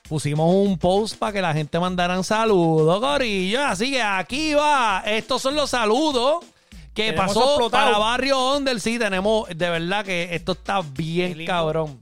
[0.08, 3.64] pusimos un post para que la gente mandara saludos, Corillo.
[3.66, 5.04] Así que aquí va.
[5.06, 6.46] Estos son los saludos.
[6.94, 7.86] Que pasó explotado.
[7.86, 8.80] para Barrio Onder.
[8.80, 11.98] Sí, tenemos, de verdad que esto está bien cabrón.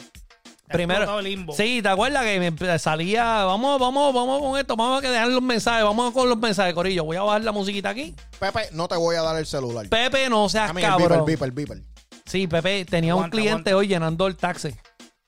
[0.71, 1.53] Primero, el limbo.
[1.53, 3.45] sí, ¿te acuerdas que me salía?
[3.45, 6.73] Vamos, vamos, vamos con esto, vamos a que dejar los mensajes, vamos con los mensajes,
[6.73, 7.03] Corillo.
[7.03, 8.15] Voy a bajar la musiquita aquí.
[8.39, 9.87] Pepe, no te voy a dar el celular.
[9.89, 11.25] Pepe, no seas A mí el cabrón.
[11.25, 11.91] beeper, el beeper, el beeper.
[12.25, 13.75] Sí, Pepe tenía un cliente aguanta.
[13.77, 14.73] hoy llenando el taxi.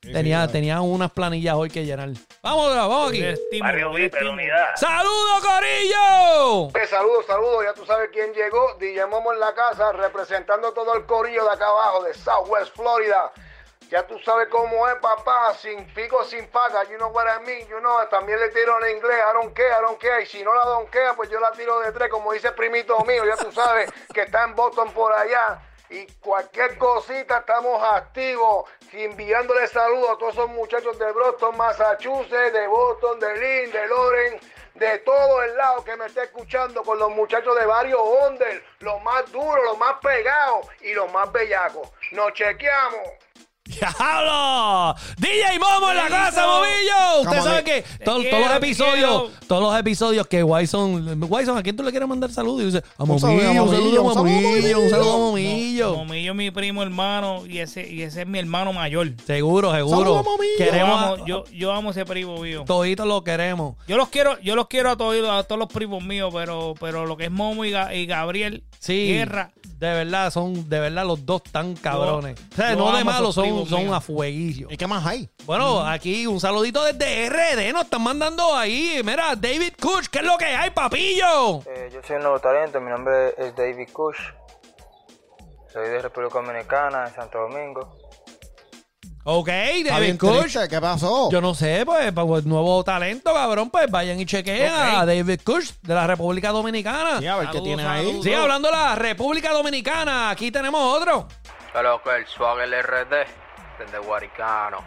[0.00, 2.10] tenía, tenía unas planillas hoy que llenar.
[2.42, 3.22] Vamos, vamos aquí.
[3.60, 4.76] Barrio Viper, unidad.
[4.76, 6.68] ¡Saludos, Corillo!
[6.78, 7.64] Eh, saludos, saludos.
[7.64, 8.74] Ya tú sabes quién llegó.
[8.78, 13.32] DJ Momo en la casa, representando todo el corillo de acá abajo, de Southwest Florida.
[13.90, 15.54] Ya tú sabes cómo es, papá.
[15.54, 16.84] Sin pico, sin paga.
[16.84, 17.66] You know what I mean.
[17.68, 19.18] You know, también le tiro en inglés.
[19.18, 20.02] I don't care, I don't.
[20.22, 22.98] Y si no la donkea, pues yo la tiro de tres, como dice el primito
[23.04, 23.24] mío.
[23.24, 25.60] Ya tú sabes que está en Boston por allá.
[25.90, 28.68] Y cualquier cosita, estamos activos.
[28.92, 34.40] Enviándole saludos a todos esos muchachos de Boston, Massachusetts, de Boston, de Lynn, de Loren,
[34.74, 39.02] de todo el lado que me está escuchando con los muchachos de Barrio Onder, los
[39.02, 41.90] más duros, los más pegados y los más bellacos.
[42.12, 43.23] Nos chequeamos.
[43.66, 44.94] ¡Diablo!
[45.16, 47.20] DJ Momo en la casa, Movillo.
[47.20, 49.30] Usted Vamos, sabe que quiero, todos los te episodios, quiero.
[49.48, 52.62] todos los episodios que Wyson, Wyson, ¿a quién tú le quieres mandar saludos?
[52.62, 54.78] Y dice, a Un saludo Momillo, a un saludo a Momillo, un saludo a Momillo,
[54.80, 56.30] un saludo a Momillo.
[56.30, 59.08] Es mi primo hermano y ese, y ese es mi hermano mayor.
[59.26, 60.22] Seguro, seguro.
[60.24, 62.64] Yo Queremos amo, a- yo, yo amo ese primo mío.
[62.66, 63.76] Toditos lo queremos.
[63.88, 67.06] Yo los quiero, yo los quiero a todos, a todos los primos míos, pero, pero
[67.06, 69.06] lo que es Momo y, Ga- y Gabriel Sí.
[69.08, 72.38] Guerra, De verdad, son de verdad los dos tan cabrones.
[72.52, 74.68] o sea, yo no de amo esos son, son a fueguillo.
[74.70, 75.28] ¿Y qué más hay?
[75.44, 77.72] Bueno, aquí un saludito desde RD.
[77.72, 79.00] Nos están mandando ahí.
[79.04, 81.62] Mira, David Kuch, ¿qué es lo que hay, papillo?
[81.66, 84.18] Eh, yo soy un nuevo talento, mi nombre es David Kush.
[85.72, 88.04] Soy de República Dominicana, de Santo Domingo.
[89.26, 91.30] Ok, Está David triste, ¿Qué pasó?
[91.30, 93.70] Yo no sé, pues, pues, nuevo talento, cabrón.
[93.70, 95.06] Pues vayan y chequeen a.
[95.06, 97.20] David Kush de la República Dominicana.
[97.20, 98.20] Sí, a ver qué tienes ahí.
[98.22, 101.26] Sí, hablando de la República Dominicana, aquí tenemos otro.
[101.74, 103.43] Hola, que el Swagger RD,
[103.78, 104.78] desde Guaricano.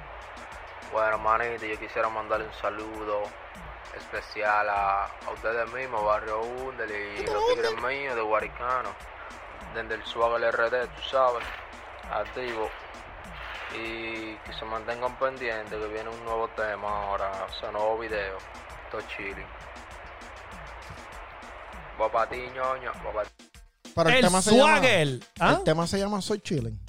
[0.92, 3.24] Bueno, manito, yo quisiera mandarle un saludo
[3.96, 8.90] especial a, a ustedes mismos, Barrio Undel y los tigres míos de Guaricano.
[9.74, 11.44] Desde el Swagger RD, tú sabes,
[12.12, 12.70] activo.
[13.76, 18.38] Y que se mantengan pendientes que viene un nuevo tema ahora, o sea, nuevo video.
[18.90, 19.46] Todo chilling.
[22.00, 23.50] Va para ti, ñoño, va pa' ti.
[23.94, 24.82] Pero el, El tema se llama.
[25.40, 25.56] ¿Ah?
[25.58, 26.80] El tema se llama Soy Chilling.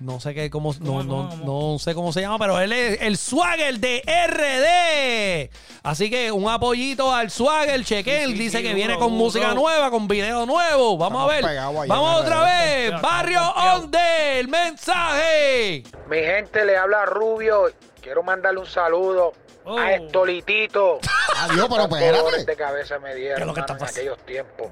[0.00, 2.72] No sé qué, cómo, no, ¿Cómo, no, cómo, no sé cómo se llama, pero él
[2.72, 5.50] es el Swagger de RD.
[5.82, 8.26] Así que un apoyito al Swagger, chequen.
[8.28, 9.24] Sí, sí, Dice sí, que duro, viene con duro.
[9.24, 10.96] música nueva, con video nuevo.
[10.96, 11.88] Vamos Estamos a ver.
[11.88, 13.00] Vamos otra vez.
[13.00, 13.40] Barrio.
[13.74, 15.82] Onde, el mensaje.
[16.08, 17.70] Mi gente le habla Rubio.
[18.00, 19.32] Quiero mandarle un saludo
[19.70, 19.76] Oh.
[19.78, 20.98] a Estolitito.
[21.36, 22.44] Adiós, pero espérate.
[22.46, 24.68] de cabeza me ¿Qué es dieron lo que está en aquellos tiempos.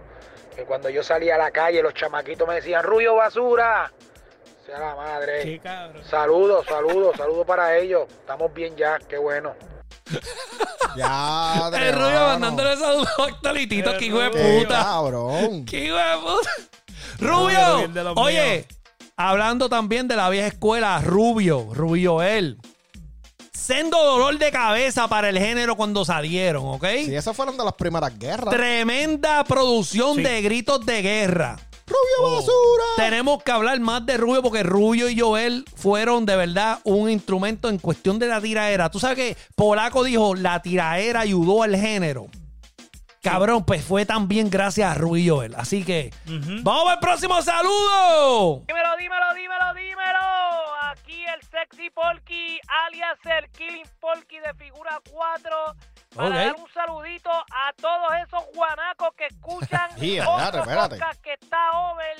[0.54, 3.92] Que cuando yo salía a la calle, los chamaquitos me decían, Rubio Basura.
[4.66, 5.60] Sea la madre.
[5.62, 6.02] Cabrón.
[6.10, 8.06] Saludos, saludos, saludos para ellos.
[8.20, 9.54] Estamos bien ya, qué bueno.
[10.96, 14.82] Ya, El Rubio mandándole saludos a Qué hijo de Qué puta.
[14.82, 15.64] cabrón.
[15.66, 16.50] Qué hijo de puta.
[17.18, 18.66] Rubio, Oye, míos.
[19.16, 22.58] hablando también de la vieja escuela, Rubio, Rubio él.
[23.52, 26.84] Sendo dolor de cabeza para el género cuando salieron, ¿ok?
[27.04, 28.54] Sí, esas fueron de las primeras guerras.
[28.54, 30.22] Tremenda producción Sí.
[30.22, 31.56] de gritos de guerra.
[31.86, 32.84] Rubio Basura.
[32.96, 37.68] Tenemos que hablar más de Rubio porque Rubio y Joel fueron de verdad un instrumento
[37.68, 38.90] en cuestión de la tiraera.
[38.90, 42.26] Tú sabes que Polaco dijo, la tiraera ayudó al género.
[43.22, 45.54] Cabrón, pues fue también gracias a Rubio y Joel.
[45.56, 46.12] Así que,
[46.62, 48.62] vamos al próximo saludo.
[48.68, 50.18] Dímelo, dímelo, dímelo, dímelo.
[50.82, 55.56] Aquí el sexy Polky, alias el Killing Polky de figura 4.
[56.16, 61.70] Para dar un saludito a todos esos guanacos que escuchan Sí, otro podcast que está
[61.90, 62.16] over.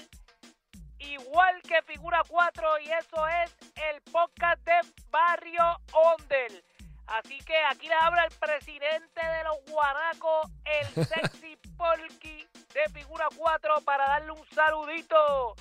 [0.99, 3.57] Igual que figura 4 y eso es
[3.91, 4.81] el podcast de
[5.11, 6.63] Barrio Ondel.
[7.07, 13.27] Así que aquí les habla el presidente de los guanacos, el sexy Polky de figura
[13.37, 15.55] 4 para darle un saludito.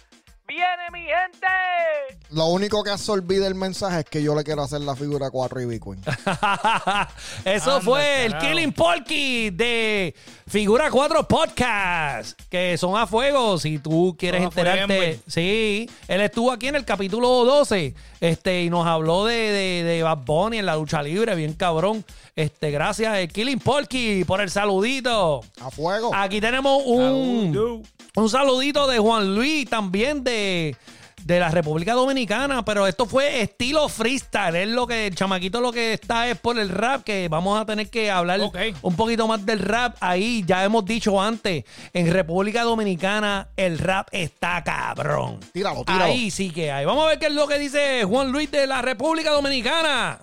[0.48, 1.48] Viene mi gente.
[2.32, 5.62] Lo único que absorbí del mensaje es que yo le quiero hacer la figura 4
[5.62, 6.02] y Bitcoin.
[7.46, 8.38] Eso Anda, fue el.
[8.38, 10.14] Killing Porky de
[10.48, 13.58] Figura 4 Podcast, que son a fuego.
[13.58, 17.96] Si tú quieres Son a fuego, enterarte, sí, él estuvo aquí en el capítulo 12
[18.20, 22.06] este, y nos habló de, de, de Bad Bunny en la lucha libre, bien cabrón.
[22.36, 25.42] Este, gracias, el Killing Porky, por el saludito.
[25.62, 26.12] A fuego.
[26.14, 27.82] Aquí tenemos un,
[28.16, 30.76] un saludito de Juan Luis, también de,
[31.24, 34.54] de la República Dominicana, pero esto fue estilo freestyle.
[34.58, 37.66] Es lo que el chamaquito lo que está es por el rap, que vamos a
[37.66, 38.42] tener que hablar
[38.82, 39.96] un poquito más del rap.
[40.02, 41.64] Ahí ya hemos dicho antes,
[41.94, 45.40] en República Dominicana el rap está cabrón.
[45.54, 46.04] Tíralo, tíralo.
[46.04, 46.84] Ahí sí que hay.
[46.84, 50.20] Vamos a ver qué es lo que dice Juan Luis de la República Dominicana.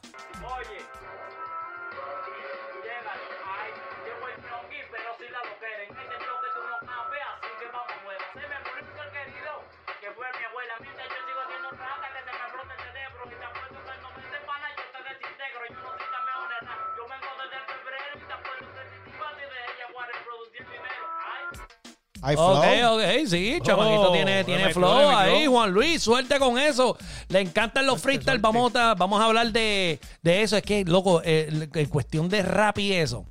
[22.23, 22.57] Hay flow.
[22.57, 26.97] Ok, ok, sí, chamaquito Oh, tiene, tiene flow ahí, Juan Luis, suerte con eso.
[27.29, 30.57] Le encantan los freestyle, vamos a, vamos a hablar de, de eso.
[30.57, 33.27] Es que, loco, eh, en cuestión de rap y eso,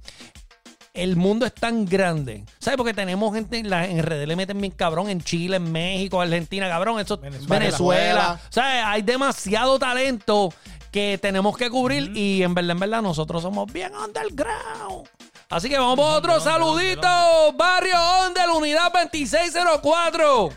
[0.94, 2.44] el mundo es tan grande.
[2.60, 2.76] ¿Sabes?
[2.76, 6.20] Porque tenemos gente en, la, en redes, le meten bien cabrón en Chile, en México,
[6.20, 7.60] Argentina, cabrón, eso Venezuela.
[7.60, 8.40] Venezuela.
[8.50, 8.84] ¿Sabes?
[8.86, 10.54] Hay demasiado talento
[10.92, 15.08] que tenemos que cubrir y en verdad, en verdad, nosotros somos bien underground.
[15.52, 17.10] Así que vamos por otro saludito.
[17.56, 20.50] Barrio Ondel, unidad 2604.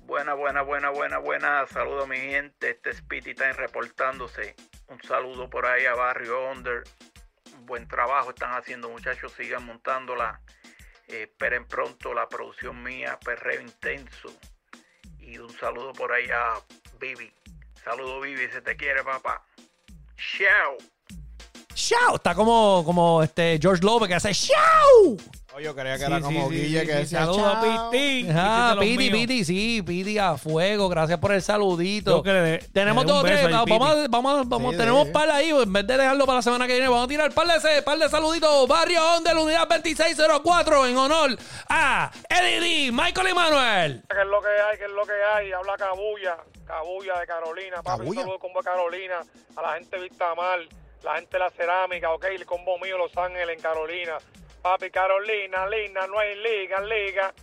[0.00, 1.66] Buena, buena, buena, buena, buena.
[1.66, 2.72] Saludo a mi gente.
[2.72, 4.54] Este es Pity Time reportándose.
[4.88, 6.84] Un saludo por ahí a Barrio Under.
[7.56, 9.32] Un buen trabajo están haciendo, muchachos.
[9.32, 10.38] Sigan montándola.
[11.08, 14.28] Eh, esperen pronto la producción mía, Perreo Intenso.
[15.20, 16.60] Y un saludo por ahí a
[17.00, 17.32] Bibi.
[17.82, 18.46] Saludo, Bibi.
[18.48, 19.42] Se te quiere, papá.
[20.18, 20.76] Chao.
[21.74, 22.16] ¡Chao!
[22.16, 25.16] Está como, como este George López que hace ¡Chao!
[25.56, 27.90] Oh, yo creía que Sí, era como sí, Guille sí, que decía Saludos a chao.
[27.92, 28.26] Piti.
[28.34, 30.88] Ah, Piti Piti, sí, Piti a fuego.
[30.88, 32.16] Gracias por el saludito.
[32.16, 33.36] Yo que le tenemos le un dos o tres.
[33.36, 35.12] beso ahí, Vamos, a- vamos, a- vamos, Sí, tenemos sí.
[35.12, 35.50] par ahí.
[35.50, 37.82] En vez de dejarlo para la semana que viene, vamos a tirar par de, ese-
[37.82, 38.66] par de saluditos.
[38.66, 44.02] Barrio On de la unidad 2604 en honor a Eddie D, Michael Emanuel.
[44.10, 44.76] ¿Qué es lo que hay?
[44.78, 45.52] ¿Qué es lo que hay?
[45.52, 47.76] Habla Cabulla, Cabulla de Carolina.
[47.80, 48.20] Papi, Cabulla.
[48.22, 49.14] un saludo de Carolina,
[49.56, 50.58] a la gente de Vistamar,
[51.04, 54.16] la gente de la cerámica, ok, el combo mío Los Ángeles en Carolina.
[54.62, 57.34] Papi, Carolina, Lina, no hay liga, liga.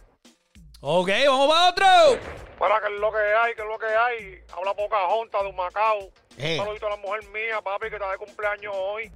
[0.81, 2.19] Ok, vamos para otro.
[2.57, 4.43] Para que es lo que hay, que es lo que hay.
[4.57, 6.09] Habla Pocahontas de un Macao.
[6.39, 6.57] Eh.
[6.57, 9.11] Un saludito a la mujer mía, papi, que está de cumpleaños hoy.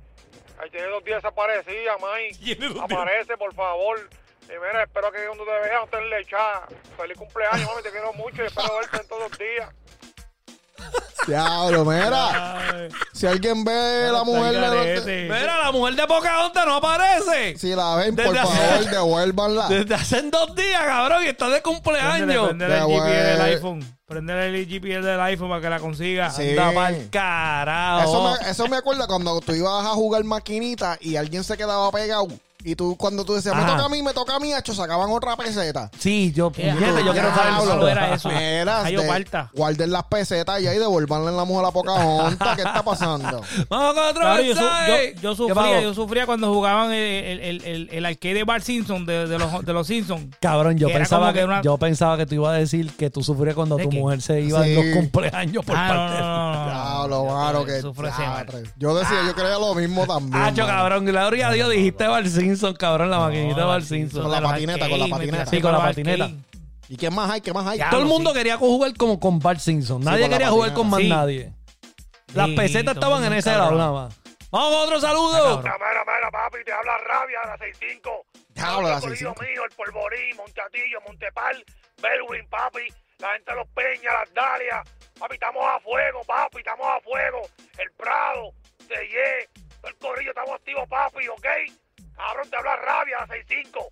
[0.60, 2.30] Ahí tiene dos días desaparecida, May.
[2.82, 3.98] Aparece, por favor.
[4.44, 6.68] Y mira, espero que cuando te vea no te lechada.
[6.98, 9.74] Feliz cumpleaños, mami, te quiero mucho y espero verte en todos los días.
[11.28, 12.90] Diablo, mira.
[13.14, 15.24] Si alguien ve la mujer de.
[15.24, 17.58] Mira, la mujer de Pocahontas no aparece.
[17.58, 19.68] Si la ven, por Desde hace- favor, devuélvanla.
[19.70, 22.48] Desde hace dos días, cabrón, y está de cumpleaños.
[22.50, 23.96] préndele el GPS del iPhone.
[24.06, 26.30] Prendele el GPS del iPhone para que la consiga.
[26.30, 26.50] Sí.
[26.52, 28.04] Anda pa'l carajo.
[28.04, 31.90] Eso me, eso me acuerda cuando tú ibas a jugar maquinita y alguien se quedaba
[31.92, 32.28] pegado.
[32.68, 33.74] Y tú, cuando tú decías, me Ajá.
[33.74, 35.92] toca a mí, me toca a mí, hecho, sacaban otra peseta.
[36.00, 38.28] Sí, yo, Eh, puñeta, yo quiero saber solo era eso.
[38.30, 39.52] Mira, Ay, de- Oparta.
[39.54, 42.56] guarden las pesetas y ahí devuelvanle la mujer a la Pocahontas.
[42.56, 43.42] ¿Qué está pasando?
[43.70, 45.14] Vamos con otro Claro, yo, su- mensaje.
[45.16, 45.82] yo- yo ¿Qué sufría, pasó?
[45.82, 49.38] yo sufría cuando jugaban el, el, el, el, el arcade de Bart Simpson de, de
[49.38, 50.36] los, de los Simpsons.
[50.42, 52.58] Cabrón, yo Que era pensaba como que, que una- yo pensaba que tú ibas a
[52.58, 54.00] decir que tú sufrías cuando ¿De tu qué?
[54.00, 54.72] mujer se iba Sí.
[54.72, 56.66] en los cumpleaños por Ah, no, parte no, no, no, no.
[56.66, 58.46] Diablo, Yo mano, que sufro ese mal.
[58.48, 58.64] diatre.
[58.78, 60.42] Yo decía, yo creía lo mismo también.
[60.42, 60.74] Hacho, mano.
[60.80, 64.22] cabrón, gloria a Dios, dijiste Bar Simpson, cabrón, la maquinita de Bar Simpson.
[64.24, 65.46] Con la patineta, con la patineta.
[65.46, 66.32] Sí, con la patineta.
[66.88, 67.42] ¿Y qué más hay?
[67.42, 67.80] ¿Qué más hay?
[67.80, 67.90] Ya.
[67.90, 68.38] Todo el mundo sí.
[68.38, 70.04] quería jugar como con Bart Simpson.
[70.04, 71.10] Nadie quería jugar con más Sí.
[71.10, 71.52] nadie.
[72.34, 74.16] Las Sí, pesetas estaban el en ese lado nada más.
[74.52, 75.58] Vamos con otro saludo.
[75.62, 78.26] Mira, mira, papi, te habla Rabia de la 65.
[78.54, 79.42] Diablo, la Todo el corillo 65.
[79.42, 81.66] mío, el Polvorí, Montatillo, Montepal,
[82.02, 82.88] Belwin, papi,
[83.20, 84.84] la gente de los Peñas, las Dalias.
[85.20, 87.42] Papi, estamos a fuego, papi, estamos a fuego.
[87.80, 88.54] El Prado,
[88.88, 89.50] Seye,
[89.82, 91.48] todo el corillo, estamos activos, papi, ¿ok?
[92.16, 93.92] Cabrón, te habla Rabia, la 65.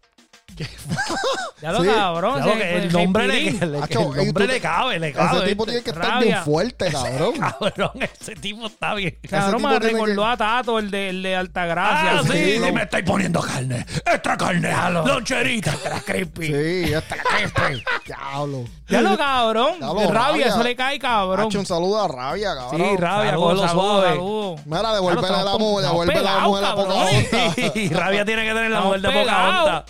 [1.62, 1.88] Ya lo Sí.
[1.90, 2.34] cabrón.
[2.42, 3.72] Claro ese- que el ese nombre, le, Pirín.
[3.72, 5.48] le- Hacho, el nombre tú- le cabe, le Ese cabe.
[5.48, 5.72] tipo ¿viste?
[5.72, 6.28] tiene que estar rabia.
[6.28, 7.34] bien fuerte, cabrón.
[7.40, 9.18] Cabrón, ese tipo está bien.
[9.30, 12.20] Cabrón, tipo me tiene recordó que- a Tato, el de, el de Altagracia.
[12.20, 13.86] Ah, sí, sí, sí, me estoy poniendo carne.
[14.06, 14.74] Extra carne.
[15.06, 15.72] Loncherita.
[15.72, 16.48] Extra crispy.
[16.48, 17.84] Sí, este crepe.
[18.06, 18.66] Diablo.
[18.90, 19.76] Ya lo cabrón.
[19.80, 20.46] Ya lo de rabia, rabia.
[20.48, 21.48] eso le cae cabrón.
[21.48, 22.82] Hacho, un saludo a Rabia, cabrón.
[22.82, 24.10] Sí, rabia, Saludos, cógelo saludos, suave.
[24.10, 24.62] saludos.
[24.66, 27.26] Mira, devuélvele a la estamos mujer, devuélvele a la pegados, mujer a cabrones.
[27.30, 27.76] Pocahontas.
[27.76, 29.84] Y rabia tiene que tener la Estamos mujer de pegados.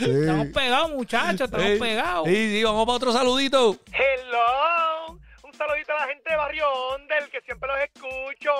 [0.00, 2.28] Estamos pegados, muchachos, estamos pegados.
[2.28, 3.76] Sí, sí, vamos para otro saludito.
[3.92, 5.18] Hello.
[5.42, 8.52] Un saludito a la gente de Barrio Ondel, que siempre los escucho.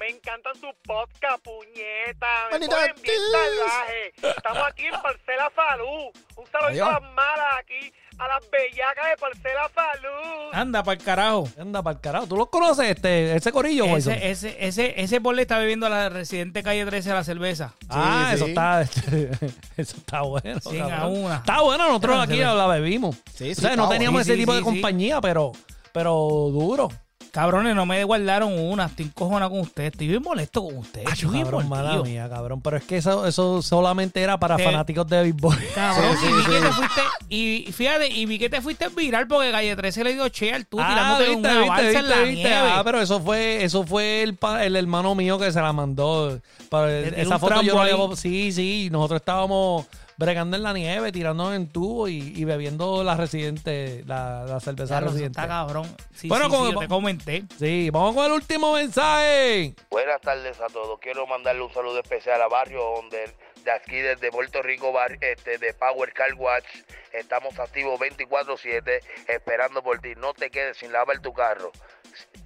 [0.00, 2.58] Me encantan sus podcasts, puñetas.
[2.58, 4.12] Me ponen bien salvaje.
[4.16, 6.12] Estamos aquí en Parcela Falú.
[6.36, 10.50] Un saludito a las malas aquí a las bellacas de Parcela Salud.
[10.52, 11.48] Anda para el carajo.
[11.58, 12.26] Anda para el carajo.
[12.26, 14.12] ¿Tú lo conoces, este, ese corillo, Wilson?
[14.12, 17.72] Ese, ese, ese, ese por le está bebiendo a la residente calle 13 la cerveza.
[17.88, 18.50] Ah, Sí, eso sí.
[18.50, 18.82] está,
[19.76, 20.60] eso está bueno.
[20.60, 21.36] Cien a una.
[21.36, 23.16] Está bueno, nosotros aquí la bebimos.
[23.34, 24.70] Sí, o sí, sea, no teníamos ese Sí, tipo sí, de sí.
[24.70, 25.52] compañía, pero,
[25.92, 26.12] pero
[26.52, 26.88] duro.
[27.32, 28.86] Cabrones, no me guardaron una.
[28.86, 29.92] Estoy encojona con ustedes.
[29.92, 31.06] Estoy bien molesto con ustedes.
[31.06, 32.60] Ay, Estoy bien cabrón, mala mía, cabrón.
[32.60, 35.56] Pero es que eso, eso solamente era para Te- fanáticos de Big Boy.
[35.74, 36.62] Cabrón, Sí, y vi sí, que sí.
[36.62, 40.28] te fuiste, y fíjate, y vi que te fuiste viral porque Calle 13 le dio
[40.28, 42.34] che al tú Ah, tirándote viste, una viste, viste, en la viste.
[42.48, 42.70] nieve.
[42.72, 46.40] Ah, pero eso fue, eso fue el, el hermano mío que se la mandó.
[46.68, 47.90] Para- esa foto yo ahí.
[47.90, 48.16] llevo.
[48.16, 48.88] Sí, sí.
[48.90, 49.86] Nosotros estábamos
[50.20, 54.98] bregando en la nieve, tirándonos en tubo y, y bebiendo la residente, la, la cerveza
[54.98, 55.40] Claro, residente.
[55.40, 55.96] está cabrón.
[56.14, 57.42] Sí, Bueno, sí, como- sí, yo te comenté.
[57.58, 59.74] Sí, vamos con el último mensaje.
[59.90, 61.00] Buenas tardes a todos.
[61.00, 65.56] Quiero mandarle un saludo especial a Barrio Onder, de aquí desde Puerto Rico, bar- este,
[65.58, 66.66] de Power Car Watch.
[67.12, 70.10] Estamos activos 24-7, esperando por ti.
[70.16, 71.72] No te quedes sin lavar tu carro.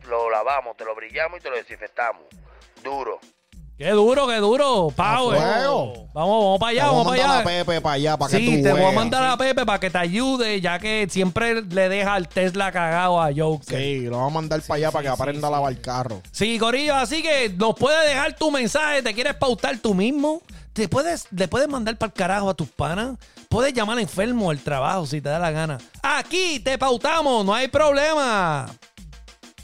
[0.09, 2.23] Lo lavamos, te lo brillamos y te lo desinfectamos.
[2.85, 3.19] Duro.
[3.77, 4.93] Qué duro, qué duro.
[4.95, 5.37] Power.
[5.41, 6.09] fuego.
[6.15, 7.41] Vamos, vamos para allá, Te voy a vamos para mandar allá.
[7.41, 9.81] a Pepe para allá, para que Sí, tú te voy a mandar a Pepe para
[9.81, 13.77] que te ayude, ya que siempre le deja el Tesla cagado a Joker.
[13.77, 15.81] Sí, lo vamos a mandar para allá para que sí, aprenda sí, a lavar el
[15.81, 16.23] carro.
[16.31, 20.41] Sí, Corillo, así que nos puedes dejar tu mensaje, te quieres pautar tú mismo,
[20.73, 23.17] te puedes, le puedes mandar para el carajo a tus panas,
[23.49, 25.79] puedes llamar enfermo al trabajo si te da la gana.
[26.01, 28.67] Aquí te pautamos, no hay problema.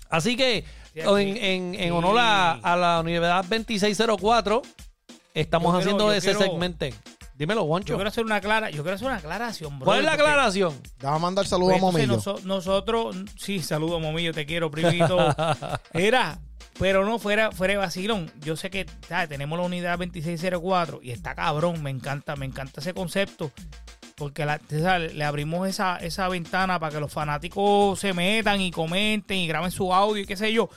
[0.09, 0.65] Así que.
[0.95, 1.91] En, en- en Sí.
[1.91, 4.63] honor a, a la Universidad 2604,
[5.35, 6.87] estamos Yo quiero- haciendo yo ese quiero- segmento.
[7.35, 7.95] Dímelo, Yo Juancho.
[7.95, 9.87] quiero hacer una clara, yo quiero hacer una aclaración, bro.
[9.87, 10.79] ¿Cuál es la porque- aclaración?
[10.99, 12.23] Déjame mandar saludos Pues a entonces Momillo.
[12.39, 15.17] noso- nosotros, sí, saludo Momillo, te quiero, primito.
[15.95, 16.39] Era,
[16.79, 18.31] pero no fuera, fuera de vacilón.
[18.41, 19.31] Yo sé que ¿sabes?
[19.31, 23.51] tenemos la unidad 2604 y está cabrón, me encanta, me encanta ese concepto.
[24.21, 24.61] Porque la-
[24.99, 29.71] le abrimos esa, esa ventana para que los fanáticos se metan y comenten y graben
[29.71, 30.69] su audio y qué sé yo.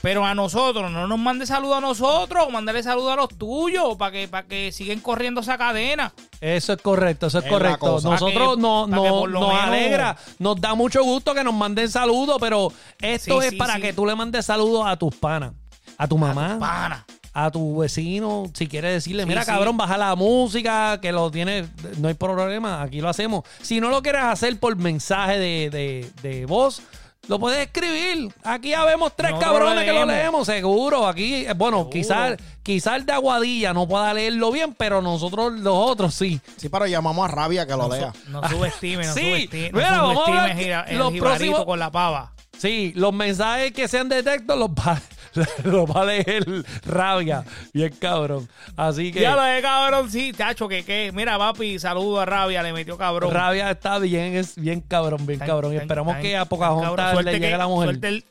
[0.00, 4.12] Pero a nosotros, no nos mande saludo a nosotros, mándale saludo a los tuyos para
[4.12, 6.12] que, para que sigan corriendo esa cadena.
[6.40, 8.00] Eso es correcto, eso es, correcto.
[8.00, 12.36] Nosotros que- no, no- nos menos- alegra, nos da mucho gusto que nos manden saludos,
[12.40, 13.80] pero esto Sí, es sí, para sí.
[13.82, 15.52] que tú le mandes saludos a tus panas,
[15.98, 17.04] a tu mamá, Pana.
[17.34, 19.46] A tu vecino, si quieres decirle, mira sí.
[19.50, 21.66] cabrón, baja la música, que lo tiene,
[21.98, 23.44] no hay problema, aquí lo hacemos.
[23.62, 26.82] Si no lo quieres hacer por mensaje de, de- de voz,
[27.28, 28.34] lo puedes escribir.
[28.42, 30.44] Aquí ya vemos tres cabrones lo que lo leemos.
[30.44, 31.06] seguro.
[31.06, 35.72] Aquí, eh, bueno, quizás quizás el de Aguadilla no pueda leerlo bien, pero nosotros los
[35.74, 36.40] otros sí.
[36.56, 38.12] Sí, pero llamamos a Rabia que lo No, lea.
[38.28, 41.90] no subestime, no Sí, subestime, no mira, vamos a subestime el los próximos- con la
[41.92, 42.32] pava.
[42.58, 45.00] Sí, los mensajes que sean de texto los va,
[45.64, 46.44] los va a leer
[46.86, 47.44] rabia.
[47.72, 48.48] Bien cabrón.
[48.76, 51.10] Así que Ya lo de cabrón, sí, tacho, que qué.
[51.14, 53.30] Mira, papi, saludo a Rabia, le metió cabrón.
[53.32, 55.72] rabia está bien, es bien cabrón, bien Tan- cabrón.
[55.72, 57.88] Y esperamos tan- que a Pocahontas le llegue que- la mujer.
[57.90, 58.24] suerte el-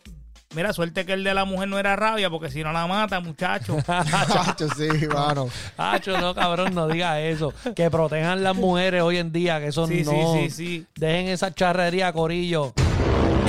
[0.53, 3.19] mira, suerte que el de la mujer no era Rabia, porque si no la mata,
[3.19, 3.77] muchacho.
[3.87, 5.47] Chacho, sí, mano.
[5.77, 7.53] Hacho, no, cabrón, no diga eso.
[7.75, 10.33] Que protejan las mujeres hoy en día, que eso Sí, sí, no.
[10.35, 10.85] sí, sí.
[10.95, 12.73] Dejen esa charrería, Corillo.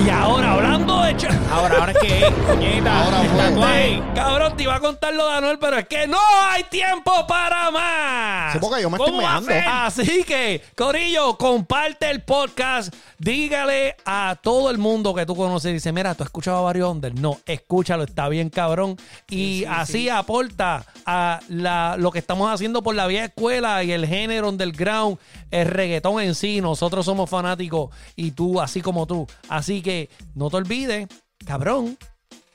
[0.04, 1.12] Y ahora, hablando de
[1.50, 4.14] Ahora, ahora es que, puñeta, Ahora.
[4.14, 6.18] Cabrón, te iba a contar lo de Anuel, pero es que no
[6.50, 8.52] hay tiempo para más.
[8.54, 9.52] Sí, porque yo me estoy ¿Cómo va a meando.
[9.52, 9.64] ser?
[9.68, 12.94] Así que, Corillo, comparte el podcast.
[13.18, 15.72] Dígale a todo el mundo que tú conoces.
[15.72, 17.14] Dice, mira, ¿tú has escuchado a Barrio Under?
[17.14, 18.96] No, escúchalo, está bien cabrón.
[19.28, 20.08] Y sí, así sí.
[20.08, 25.18] aporta a la, lo que estamos haciendo por la vieja escuela y el género underground,
[25.50, 26.60] el reggaetón en sí.
[26.60, 29.26] Nosotros somos fanáticos y tú, así como tú.
[29.48, 29.91] Así que
[30.34, 31.08] no te olvides,
[31.46, 31.96] cabrón,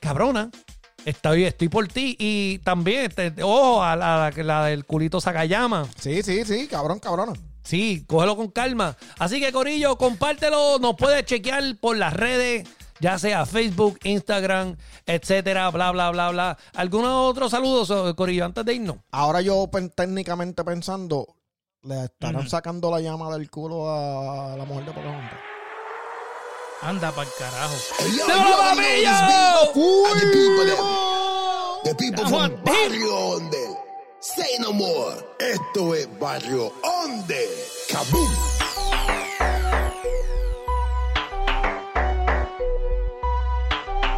[0.00, 0.50] cabrona.
[1.04, 2.16] Estoy, estoy por ti.
[2.18, 5.86] Y también, este, ojo, a la, a la- del culito Sakayama.
[5.98, 7.32] Sí, sí, sí, cabrón, cabrona.
[7.62, 8.96] Sí, cógelo con calma.
[9.18, 10.78] Así que, Corillo, compártelo.
[10.78, 12.66] Nos puedes chequear por las redes,
[13.00, 16.58] ya sea Facebook, Instagram, etcétera, bla, bla, bla, bla.
[16.74, 18.96] ¿Algunos otros saludos, Corillo, antes de irnos?
[19.10, 21.26] Ahora yo técnicamente pensando,
[21.82, 25.38] le estarán sacando la llama del culo a la mujer de Pocahontas.
[26.80, 27.76] Anda pa'l carajo.
[27.98, 29.02] Hey, yo, ¡Dímelo, yo, papillo!
[29.02, 30.84] yo, this and the people them.
[31.84, 33.76] The people from on, Barrio Onde.
[34.20, 35.14] Say no more.
[35.40, 37.48] Esto es Barrio Onde.
[37.88, 38.30] Kaboom.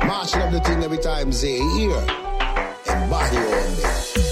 [0.07, 1.97] Marching up the thing every time they hear.
[2.89, 4.30] En Barrio Onde.